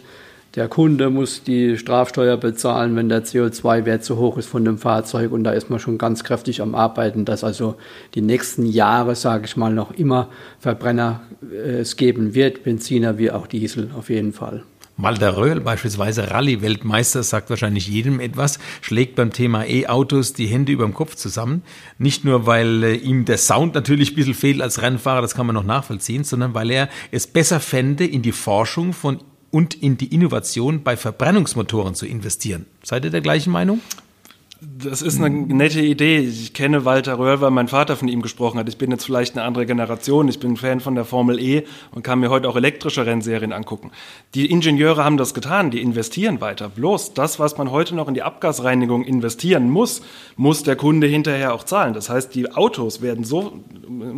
Der 0.55 0.69
Kunde 0.69 1.09
muss 1.09 1.43
die 1.43 1.77
Strafsteuer 1.77 2.37
bezahlen, 2.37 2.95
wenn 2.95 3.09
der 3.09 3.25
CO2-Wert 3.25 4.05
zu 4.05 4.15
hoch 4.17 4.37
ist 4.37 4.47
von 4.47 4.63
dem 4.63 4.77
Fahrzeug. 4.77 5.33
Und 5.33 5.43
da 5.43 5.51
ist 5.51 5.69
man 5.69 5.79
schon 5.79 5.97
ganz 5.97 6.23
kräftig 6.23 6.61
am 6.61 6.75
Arbeiten, 6.75 7.25
dass 7.25 7.43
also 7.43 7.75
die 8.13 8.21
nächsten 8.21 8.65
Jahre, 8.65 9.15
sage 9.15 9.45
ich 9.45 9.57
mal, 9.57 9.73
noch 9.73 9.91
immer 9.91 10.29
Verbrenner 10.59 11.23
äh, 11.51 11.79
es 11.79 11.97
geben 11.97 12.35
wird, 12.35 12.63
Benziner 12.63 13.17
wie 13.17 13.31
auch 13.31 13.47
Diesel 13.47 13.89
auf 13.97 14.09
jeden 14.09 14.31
Fall. 14.31 14.63
Walter 14.95 15.35
Röhl, 15.35 15.59
beispielsweise 15.59 16.31
Rallye-Weltmeister, 16.31 17.21
sagt 17.23 17.49
wahrscheinlich 17.49 17.89
jedem 17.89 18.21
etwas, 18.21 18.59
schlägt 18.79 19.15
beim 19.15 19.33
Thema 19.33 19.65
E-Autos 19.65 20.31
die 20.31 20.45
Hände 20.45 20.71
über 20.71 20.85
dem 20.85 20.93
Kopf 20.93 21.15
zusammen. 21.15 21.63
Nicht 21.97 22.23
nur, 22.23 22.45
weil 22.45 22.81
äh, 22.81 22.95
ihm 22.95 23.25
der 23.25 23.37
Sound 23.37 23.75
natürlich 23.75 24.13
ein 24.13 24.15
bisschen 24.15 24.33
fehlt 24.33 24.61
als 24.61 24.81
Rennfahrer, 24.81 25.21
das 25.21 25.35
kann 25.35 25.47
man 25.47 25.55
noch 25.55 25.65
nachvollziehen, 25.65 26.23
sondern 26.23 26.53
weil 26.53 26.71
er 26.71 26.87
es 27.11 27.27
besser 27.27 27.59
fände, 27.59 28.05
in 28.05 28.21
die 28.21 28.31
Forschung 28.31 28.93
von 28.93 29.19
und 29.55 29.73
in 29.73 29.95
die 29.95 30.13
Innovation 30.13 30.83
bei 30.83 30.97
Verbrennungsmotoren 30.97 31.95
zu 31.95 32.05
investieren. 32.05 32.65
Seid 32.83 33.05
ihr 33.05 33.09
der 33.09 33.21
gleichen 33.21 33.51
Meinung? 33.51 33.79
Das 34.61 35.01
ist 35.01 35.21
eine 35.21 35.29
nette 35.29 35.81
Idee. 35.81 36.19
Ich 36.19 36.53
kenne 36.53 36.85
Walter 36.85 37.19
Röhr, 37.19 37.41
weil 37.41 37.51
mein 37.51 37.67
Vater 37.67 37.97
von 37.97 38.07
ihm 38.07 38.21
gesprochen 38.21 38.57
hat. 38.57 38.69
Ich 38.69 38.77
bin 38.77 38.89
jetzt 38.89 39.03
vielleicht 39.03 39.35
eine 39.35 39.45
andere 39.45 39.65
Generation. 39.65 40.29
Ich 40.29 40.39
bin 40.39 40.55
Fan 40.55 40.79
von 40.79 40.95
der 40.95 41.03
Formel 41.03 41.39
E 41.41 41.65
und 41.91 42.03
kann 42.03 42.19
mir 42.19 42.29
heute 42.29 42.47
auch 42.47 42.55
elektrische 42.55 43.05
Rennserien 43.05 43.51
angucken. 43.51 43.91
Die 44.33 44.49
Ingenieure 44.49 45.03
haben 45.03 45.17
das 45.17 45.33
getan. 45.33 45.71
Die 45.71 45.81
investieren 45.81 46.39
weiter. 46.39 46.69
Bloß 46.69 47.13
das, 47.13 47.37
was 47.37 47.57
man 47.57 47.69
heute 47.69 47.95
noch 47.95 48.07
in 48.07 48.13
die 48.13 48.23
Abgasreinigung 48.23 49.03
investieren 49.03 49.69
muss, 49.69 50.01
muss 50.37 50.63
der 50.63 50.77
Kunde 50.77 51.07
hinterher 51.07 51.53
auch 51.53 51.65
zahlen. 51.65 51.93
Das 51.93 52.09
heißt, 52.09 52.33
die 52.33 52.49
Autos 52.53 53.01
werden 53.01 53.25
so, 53.25 53.59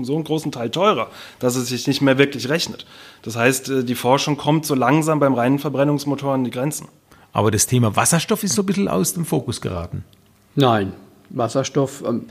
so 0.03 0.15
einen 0.15 0.23
großen 0.23 0.51
Teil 0.51 0.69
teurer, 0.69 1.09
dass 1.39 1.55
es 1.55 1.69
sich 1.69 1.87
nicht 1.87 2.01
mehr 2.01 2.19
wirklich 2.19 2.47
rechnet. 2.47 2.85
Das 3.23 3.35
heißt, 3.35 3.71
die 3.83 3.95
Forschung 3.95 4.37
kommt 4.37 4.67
so 4.67 4.75
langsam 4.75 5.19
beim 5.19 5.33
reinen 5.33 5.57
Verbrennungsmotor 5.57 6.35
an 6.35 6.43
die 6.43 6.51
Grenzen. 6.51 6.87
Aber 7.33 7.49
das 7.49 7.65
Thema 7.65 7.95
Wasserstoff 7.95 8.43
ist 8.43 8.53
so 8.53 8.61
ein 8.61 8.67
bisschen 8.67 8.87
aus 8.87 9.13
dem 9.13 9.25
Fokus 9.25 9.61
geraten. 9.61 10.03
Nein, 10.57 10.93
Wasserstoff. 11.29 12.03
ähm, 12.05 12.25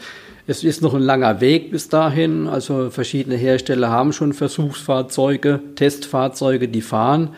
Es 0.49 0.65
ist 0.65 0.83
noch 0.83 0.95
ein 0.95 1.03
langer 1.03 1.41
Weg 1.41 1.71
bis 1.71 1.89
dahin. 1.89 2.49
Also 2.49 2.91
verschiedene 2.91 3.37
Hersteller 3.37 3.89
haben 3.91 4.12
schon 4.12 4.33
Versuchsfahrzeuge, 4.33 5.61
Testfahrzeuge, 5.77 6.69
die 6.69 6.83
fahren. 6.83 7.31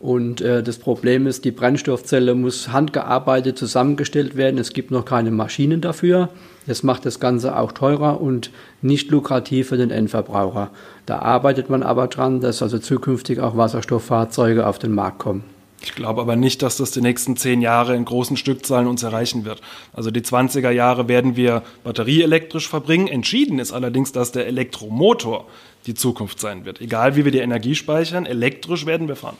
Und 0.00 0.42
äh, 0.42 0.62
das 0.62 0.76
Problem 0.78 1.26
ist, 1.26 1.46
die 1.46 1.50
Brennstoffzelle 1.50 2.34
muss 2.34 2.68
handgearbeitet 2.68 3.56
zusammengestellt 3.56 4.36
werden. 4.36 4.60
Es 4.60 4.74
gibt 4.74 4.90
noch 4.90 5.06
keine 5.06 5.30
Maschinen 5.30 5.80
dafür. 5.80 6.28
Das 6.66 6.82
macht 6.82 7.06
das 7.06 7.20
Ganze 7.20 7.56
auch 7.56 7.72
teurer 7.72 8.20
und 8.20 8.50
nicht 8.82 9.10
lukrativ 9.10 9.68
für 9.68 9.78
den 9.78 9.90
Endverbraucher. 9.90 10.70
Da 11.06 11.20
arbeitet 11.20 11.70
man 11.70 11.82
aber 11.82 12.08
dran, 12.08 12.40
dass 12.40 12.62
also 12.62 12.78
zukünftig 12.78 13.40
auch 13.40 13.56
Wasserstofffahrzeuge 13.56 14.66
auf 14.66 14.78
den 14.78 14.94
Markt 14.94 15.20
kommen. 15.20 15.53
Ich 15.84 15.94
glaube 15.94 16.22
aber 16.22 16.34
nicht, 16.34 16.62
dass 16.62 16.78
das 16.78 16.92
die 16.92 17.02
nächsten 17.02 17.36
zehn 17.36 17.60
Jahre 17.60 17.94
in 17.94 18.06
großen 18.06 18.38
Stückzahlen 18.38 18.88
uns 18.88 19.02
erreichen 19.02 19.44
wird. 19.44 19.60
Also 19.92 20.10
die 20.10 20.22
20er 20.22 20.70
Jahre 20.70 21.08
werden 21.08 21.36
wir 21.36 21.62
batterieelektrisch 21.84 22.68
verbringen. 22.68 23.06
Entschieden 23.06 23.58
ist 23.58 23.72
allerdings, 23.72 24.10
dass 24.10 24.32
der 24.32 24.46
Elektromotor 24.46 25.46
die 25.86 25.94
Zukunft 25.94 26.40
sein 26.40 26.64
wird. 26.64 26.80
Egal 26.80 27.16
wie 27.16 27.26
wir 27.26 27.32
die 27.32 27.38
Energie 27.38 27.74
speichern, 27.74 28.24
elektrisch 28.24 28.86
werden 28.86 29.08
wir 29.08 29.16
fahren. 29.16 29.36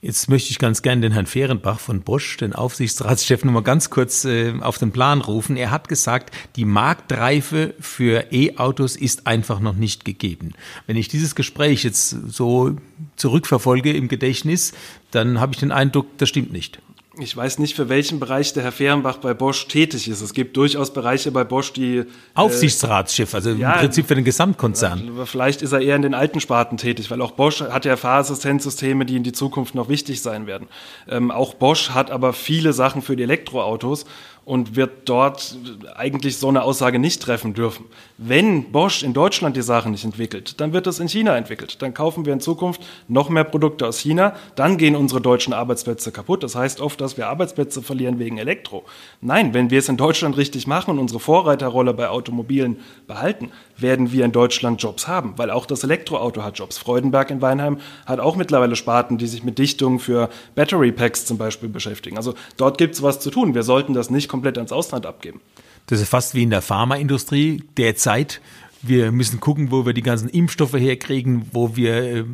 Jetzt 0.00 0.30
möchte 0.30 0.52
ich 0.52 0.60
ganz 0.60 0.82
gerne 0.82 1.02
den 1.02 1.10
Herrn 1.12 1.26
Fehrenbach 1.26 1.80
von 1.80 2.02
Bosch, 2.02 2.36
den 2.36 2.52
Aufsichtsratschef, 2.52 3.44
noch 3.44 3.52
mal 3.52 3.64
ganz 3.64 3.90
kurz 3.90 4.24
äh, 4.24 4.54
auf 4.60 4.78
den 4.78 4.92
Plan 4.92 5.20
rufen. 5.20 5.56
Er 5.56 5.72
hat 5.72 5.88
gesagt, 5.88 6.32
die 6.54 6.64
Marktreife 6.64 7.74
für 7.80 8.26
E-Autos 8.30 8.94
ist 8.94 9.26
einfach 9.26 9.58
noch 9.58 9.74
nicht 9.74 10.04
gegeben. 10.04 10.52
Wenn 10.86 10.96
ich 10.96 11.08
dieses 11.08 11.34
Gespräch 11.34 11.82
jetzt 11.82 12.10
so 12.10 12.76
zurückverfolge 13.16 13.92
im 13.92 14.06
Gedächtnis, 14.06 14.72
dann 15.10 15.40
habe 15.40 15.54
ich 15.54 15.58
den 15.58 15.72
Eindruck, 15.72 16.06
das 16.18 16.28
stimmt 16.28 16.52
nicht. 16.52 16.78
Ich 17.20 17.36
weiß 17.36 17.58
nicht, 17.58 17.74
für 17.74 17.88
welchen 17.88 18.20
Bereich 18.20 18.52
der 18.52 18.62
Herr 18.62 18.72
Fehrenbach 18.72 19.16
bei 19.16 19.34
Bosch 19.34 19.66
tätig 19.66 20.08
ist. 20.08 20.20
Es 20.20 20.32
gibt 20.32 20.56
durchaus 20.56 20.92
Bereiche 20.92 21.32
bei 21.32 21.42
Bosch, 21.42 21.72
die. 21.72 22.04
Aufsichtsratschef, 22.34 23.34
also 23.34 23.50
ja, 23.50 23.72
im 23.72 23.80
Prinzip 23.80 24.06
für 24.06 24.14
den 24.14 24.24
Gesamtkonzern. 24.24 25.18
Äh, 25.18 25.26
vielleicht 25.26 25.62
ist 25.62 25.72
er 25.72 25.80
eher 25.80 25.96
in 25.96 26.02
den 26.02 26.14
alten 26.14 26.40
Sparten 26.40 26.76
tätig, 26.76 27.10
weil 27.10 27.20
auch 27.20 27.32
Bosch 27.32 27.60
hat 27.60 27.84
ja 27.84 27.96
Fahrassistenzsysteme, 27.96 29.04
die 29.04 29.16
in 29.16 29.24
die 29.24 29.32
Zukunft 29.32 29.74
noch 29.74 29.88
wichtig 29.88 30.22
sein 30.22 30.46
werden. 30.46 30.68
Ähm, 31.08 31.30
auch 31.30 31.54
Bosch 31.54 31.90
hat 31.90 32.10
aber 32.10 32.32
viele 32.32 32.72
Sachen 32.72 33.02
für 33.02 33.16
die 33.16 33.24
Elektroautos 33.24 34.04
und 34.48 34.76
wird 34.76 35.06
dort 35.10 35.58
eigentlich 35.94 36.38
so 36.38 36.48
eine 36.48 36.62
Aussage 36.62 36.98
nicht 36.98 37.20
treffen 37.20 37.52
dürfen. 37.52 37.84
Wenn 38.16 38.72
Bosch 38.72 39.02
in 39.02 39.12
Deutschland 39.12 39.58
die 39.58 39.62
Sachen 39.62 39.92
nicht 39.92 40.06
entwickelt, 40.06 40.58
dann 40.58 40.72
wird 40.72 40.86
es 40.86 41.00
in 41.00 41.06
China 41.06 41.36
entwickelt. 41.36 41.82
Dann 41.82 41.92
kaufen 41.92 42.24
wir 42.24 42.32
in 42.32 42.40
Zukunft 42.40 42.80
noch 43.08 43.28
mehr 43.28 43.44
Produkte 43.44 43.86
aus 43.86 43.98
China, 43.98 44.34
dann 44.56 44.78
gehen 44.78 44.96
unsere 44.96 45.20
deutschen 45.20 45.52
Arbeitsplätze 45.52 46.12
kaputt. 46.12 46.42
Das 46.42 46.56
heißt 46.56 46.80
oft, 46.80 46.98
dass 46.98 47.18
wir 47.18 47.28
Arbeitsplätze 47.28 47.82
verlieren 47.82 48.18
wegen 48.18 48.38
Elektro. 48.38 48.84
Nein, 49.20 49.52
wenn 49.52 49.70
wir 49.70 49.80
es 49.80 49.90
in 49.90 49.98
Deutschland 49.98 50.38
richtig 50.38 50.66
machen 50.66 50.92
und 50.92 50.98
unsere 50.98 51.20
Vorreiterrolle 51.20 51.92
bei 51.92 52.08
Automobilen 52.08 52.78
behalten, 53.06 53.50
werden 53.76 54.12
wir 54.12 54.24
in 54.24 54.32
Deutschland 54.32 54.82
Jobs 54.82 55.06
haben, 55.06 55.34
weil 55.36 55.50
auch 55.50 55.66
das 55.66 55.84
Elektroauto 55.84 56.42
hat 56.42 56.58
Jobs. 56.58 56.78
Freudenberg 56.78 57.30
in 57.30 57.42
Weinheim 57.42 57.78
hat 58.06 58.18
auch 58.18 58.34
mittlerweile 58.34 58.76
Sparten, 58.76 59.18
die 59.18 59.26
sich 59.26 59.44
mit 59.44 59.58
Dichtungen 59.58 59.98
für 59.98 60.30
Battery 60.54 60.90
Packs 60.90 61.26
zum 61.26 61.36
Beispiel 61.36 61.68
beschäftigen. 61.68 62.16
Also 62.16 62.32
dort 62.56 62.78
gibt 62.78 62.94
es 62.94 63.02
was 63.02 63.20
zu 63.20 63.30
tun. 63.30 63.54
Wir 63.54 63.62
sollten 63.62 63.92
das 63.92 64.08
nicht 64.08 64.28
komplett 64.28 64.37
ans 64.44 64.72
Ausland 64.72 65.06
abgeben. 65.06 65.40
Das 65.86 66.00
ist 66.00 66.08
fast 66.08 66.34
wie 66.34 66.42
in 66.42 66.50
der 66.50 66.62
Pharmaindustrie 66.62 67.62
derzeit. 67.76 68.40
Wir 68.82 69.10
müssen 69.10 69.40
gucken, 69.40 69.70
wo 69.70 69.86
wir 69.86 69.94
die 69.94 70.02
ganzen 70.02 70.28
Impfstoffe 70.28 70.74
herkriegen, 70.74 71.46
wo 71.52 71.76
wir 71.76 71.94
äh, 71.94 72.24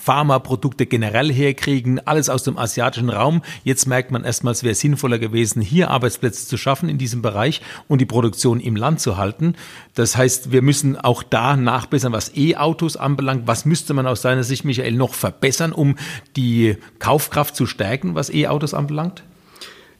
Pharmaprodukte 0.00 0.86
generell 0.86 1.32
herkriegen, 1.32 2.00
alles 2.06 2.28
aus 2.28 2.42
dem 2.42 2.58
asiatischen 2.58 3.10
Raum. 3.10 3.42
Jetzt 3.64 3.86
merkt 3.86 4.10
man 4.10 4.24
erstmal, 4.24 4.52
es 4.52 4.62
wäre 4.62 4.74
sinnvoller 4.74 5.18
gewesen, 5.18 5.60
hier 5.60 5.90
Arbeitsplätze 5.90 6.46
zu 6.46 6.56
schaffen 6.56 6.88
in 6.88 6.98
diesem 6.98 7.22
Bereich 7.22 7.60
und 7.86 8.00
die 8.00 8.06
Produktion 8.06 8.60
im 8.60 8.76
Land 8.76 9.00
zu 9.00 9.16
halten. 9.16 9.54
Das 9.94 10.16
heißt, 10.16 10.52
wir 10.52 10.62
müssen 10.62 10.96
auch 10.96 11.22
da 11.22 11.56
nachbessern, 11.56 12.12
was 12.12 12.34
E-Autos 12.34 12.96
anbelangt. 12.96 13.46
Was 13.46 13.64
müsste 13.64 13.92
man 13.92 14.06
aus 14.06 14.22
seiner 14.22 14.42
Sicht, 14.42 14.64
Michael, 14.64 14.94
noch 14.94 15.14
verbessern, 15.14 15.72
um 15.72 15.96
die 16.34 16.76
Kaufkraft 16.98 17.54
zu 17.54 17.66
stärken, 17.66 18.14
was 18.14 18.30
E-Autos 18.30 18.74
anbelangt? 18.74 19.22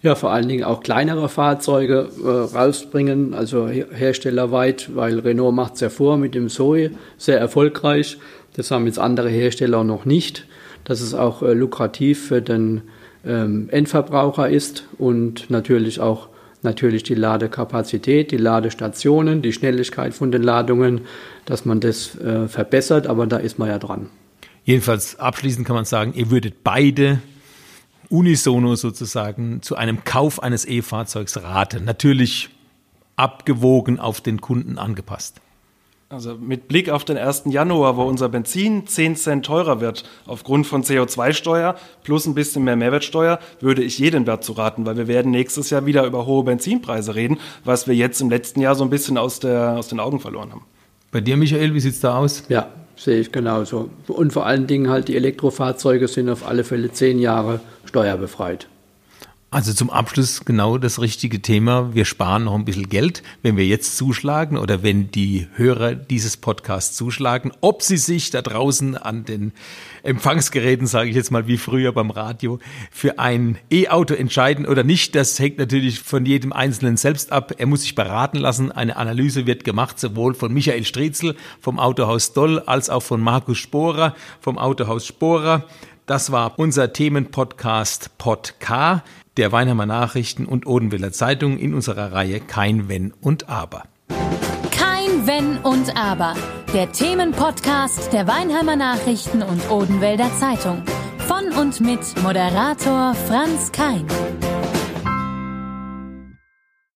Ja, 0.02 0.14
vor 0.14 0.32
allen 0.32 0.48
Dingen 0.48 0.64
auch 0.64 0.82
kleinere 0.82 1.28
Fahrzeuge 1.28 2.08
äh, 2.24 2.28
rausbringen, 2.56 3.34
also 3.34 3.68
herstellerweit, 3.68 4.90
weil 4.94 5.18
Renault 5.18 5.54
macht 5.54 5.74
es 5.74 5.80
ja 5.80 5.90
vor 5.90 6.16
mit 6.16 6.34
dem 6.34 6.48
Zoe, 6.48 6.92
sehr 7.18 7.38
erfolgreich. 7.38 8.16
Das 8.56 8.70
haben 8.70 8.86
jetzt 8.86 8.98
andere 8.98 9.28
Hersteller 9.28 9.84
noch 9.84 10.06
nicht, 10.06 10.46
dass 10.84 11.02
es 11.02 11.12
auch 11.12 11.42
äh, 11.42 11.52
lukrativ 11.52 12.28
für 12.28 12.40
den 12.40 12.80
ähm, 13.26 13.68
Endverbraucher 13.70 14.48
ist 14.48 14.84
und 14.96 15.50
natürlich 15.50 16.00
auch 16.00 16.28
natürlich 16.62 17.02
die 17.02 17.14
Ladekapazität, 17.14 18.30
die 18.30 18.36
Ladestationen, 18.38 19.42
die 19.42 19.52
Schnelligkeit 19.52 20.14
von 20.14 20.32
den 20.32 20.42
Ladungen, 20.42 21.02
dass 21.44 21.64
man 21.64 21.80
das 21.80 22.18
äh, 22.18 22.48
verbessert, 22.48 23.06
aber 23.06 23.26
da 23.26 23.36
ist 23.36 23.58
man 23.58 23.68
ja 23.68 23.78
dran. 23.78 24.08
Jedenfalls 24.64 25.18
abschließend 25.18 25.66
kann 25.66 25.76
man 25.76 25.84
sagen, 25.84 26.12
ihr 26.14 26.30
würdet 26.30 26.62
beide 26.64 27.20
unisono 28.10 28.74
sozusagen 28.74 29.62
zu 29.62 29.76
einem 29.76 30.04
Kauf 30.04 30.42
eines 30.42 30.66
E-Fahrzeugs 30.66 31.42
raten. 31.42 31.84
Natürlich 31.84 32.50
abgewogen 33.16 33.98
auf 33.98 34.20
den 34.20 34.40
Kunden 34.40 34.78
angepasst. 34.78 35.40
Also 36.12 36.34
mit 36.34 36.66
Blick 36.66 36.90
auf 36.90 37.04
den 37.04 37.16
1. 37.16 37.44
Januar, 37.46 37.96
wo 37.96 38.02
unser 38.02 38.28
Benzin 38.28 38.84
10 38.84 39.14
Cent 39.14 39.46
teurer 39.46 39.80
wird 39.80 40.02
aufgrund 40.26 40.66
von 40.66 40.82
CO2-Steuer 40.82 41.76
plus 42.02 42.26
ein 42.26 42.34
bisschen 42.34 42.64
mehr 42.64 42.74
Mehrwertsteuer, 42.74 43.38
würde 43.60 43.84
ich 43.84 44.00
jeden 44.00 44.24
dazu 44.24 44.52
raten, 44.54 44.84
weil 44.86 44.96
wir 44.96 45.06
werden 45.06 45.30
nächstes 45.30 45.70
Jahr 45.70 45.86
wieder 45.86 46.04
über 46.04 46.26
hohe 46.26 46.42
Benzinpreise 46.42 47.14
reden, 47.14 47.38
was 47.64 47.86
wir 47.86 47.94
jetzt 47.94 48.20
im 48.20 48.28
letzten 48.28 48.60
Jahr 48.60 48.74
so 48.74 48.82
ein 48.82 48.90
bisschen 48.90 49.18
aus, 49.18 49.38
der, 49.38 49.76
aus 49.78 49.86
den 49.86 50.00
Augen 50.00 50.18
verloren 50.18 50.50
haben. 50.50 50.64
Bei 51.12 51.20
dir, 51.20 51.36
Michael, 51.36 51.74
wie 51.74 51.80
sieht 51.80 51.92
es 51.92 52.00
da 52.00 52.16
aus? 52.16 52.42
Ja, 52.48 52.70
sehe 52.96 53.20
ich 53.20 53.30
genauso. 53.30 53.90
Und 54.08 54.32
vor 54.32 54.46
allen 54.46 54.66
Dingen 54.66 54.90
halt 54.90 55.06
die 55.06 55.14
Elektrofahrzeuge 55.14 56.08
sind 56.08 56.28
auf 56.28 56.44
alle 56.44 56.64
Fälle 56.64 56.90
zehn 56.90 57.20
Jahre 57.20 57.60
steuerbefreit. 57.90 58.68
Also 59.52 59.72
zum 59.72 59.90
Abschluss 59.90 60.44
genau 60.44 60.78
das 60.78 61.00
richtige 61.00 61.42
Thema. 61.42 61.92
Wir 61.92 62.04
sparen 62.04 62.44
noch 62.44 62.54
ein 62.54 62.64
bisschen 62.64 62.88
Geld, 62.88 63.24
wenn 63.42 63.56
wir 63.56 63.66
jetzt 63.66 63.96
zuschlagen 63.96 64.56
oder 64.56 64.84
wenn 64.84 65.10
die 65.10 65.48
Hörer 65.56 65.96
dieses 65.96 66.36
Podcasts 66.36 66.96
zuschlagen. 66.96 67.50
Ob 67.60 67.82
sie 67.82 67.96
sich 67.96 68.30
da 68.30 68.42
draußen 68.42 68.96
an 68.96 69.24
den 69.24 69.50
Empfangsgeräten, 70.04 70.86
sage 70.86 71.10
ich 71.10 71.16
jetzt 71.16 71.32
mal 71.32 71.48
wie 71.48 71.56
früher 71.56 71.90
beim 71.90 72.12
Radio, 72.12 72.60
für 72.92 73.18
ein 73.18 73.58
E-Auto 73.72 74.14
entscheiden 74.14 74.66
oder 74.66 74.84
nicht, 74.84 75.16
das 75.16 75.36
hängt 75.40 75.58
natürlich 75.58 75.98
von 75.98 76.24
jedem 76.26 76.52
Einzelnen 76.52 76.96
selbst 76.96 77.32
ab. 77.32 77.54
Er 77.58 77.66
muss 77.66 77.82
sich 77.82 77.96
beraten 77.96 78.38
lassen. 78.38 78.70
Eine 78.70 78.96
Analyse 78.96 79.46
wird 79.46 79.64
gemacht, 79.64 79.98
sowohl 79.98 80.34
von 80.34 80.54
Michael 80.54 80.84
Striezel 80.84 81.34
vom 81.60 81.80
Autohaus 81.80 82.34
Doll 82.34 82.60
als 82.60 82.88
auch 82.88 83.02
von 83.02 83.20
Markus 83.20 83.58
Sporer 83.58 84.14
vom 84.40 84.58
Autohaus 84.58 85.08
Sporer. 85.08 85.64
Das 86.10 86.32
war 86.32 86.58
unser 86.58 86.92
Themenpodcast 86.92 88.18
Pod 88.18 88.54
K 88.58 89.04
der 89.36 89.52
Weinheimer 89.52 89.86
Nachrichten 89.86 90.44
und 90.44 90.66
Odenwälder 90.66 91.12
Zeitung 91.12 91.56
in 91.56 91.72
unserer 91.72 92.10
Reihe 92.10 92.40
Kein 92.40 92.88
Wenn 92.88 93.12
und 93.20 93.48
Aber. 93.48 93.84
Kein 94.72 95.28
Wenn 95.28 95.58
und 95.58 95.96
Aber. 95.96 96.34
Der 96.74 96.90
Themenpodcast 96.90 98.12
der 98.12 98.26
Weinheimer 98.26 98.74
Nachrichten 98.74 99.40
und 99.40 99.70
Odenwälder 99.70 100.32
Zeitung. 100.40 100.82
Von 101.28 101.52
und 101.56 101.80
mit 101.80 102.00
Moderator 102.24 103.14
Franz 103.14 103.70
Kein. 103.70 104.04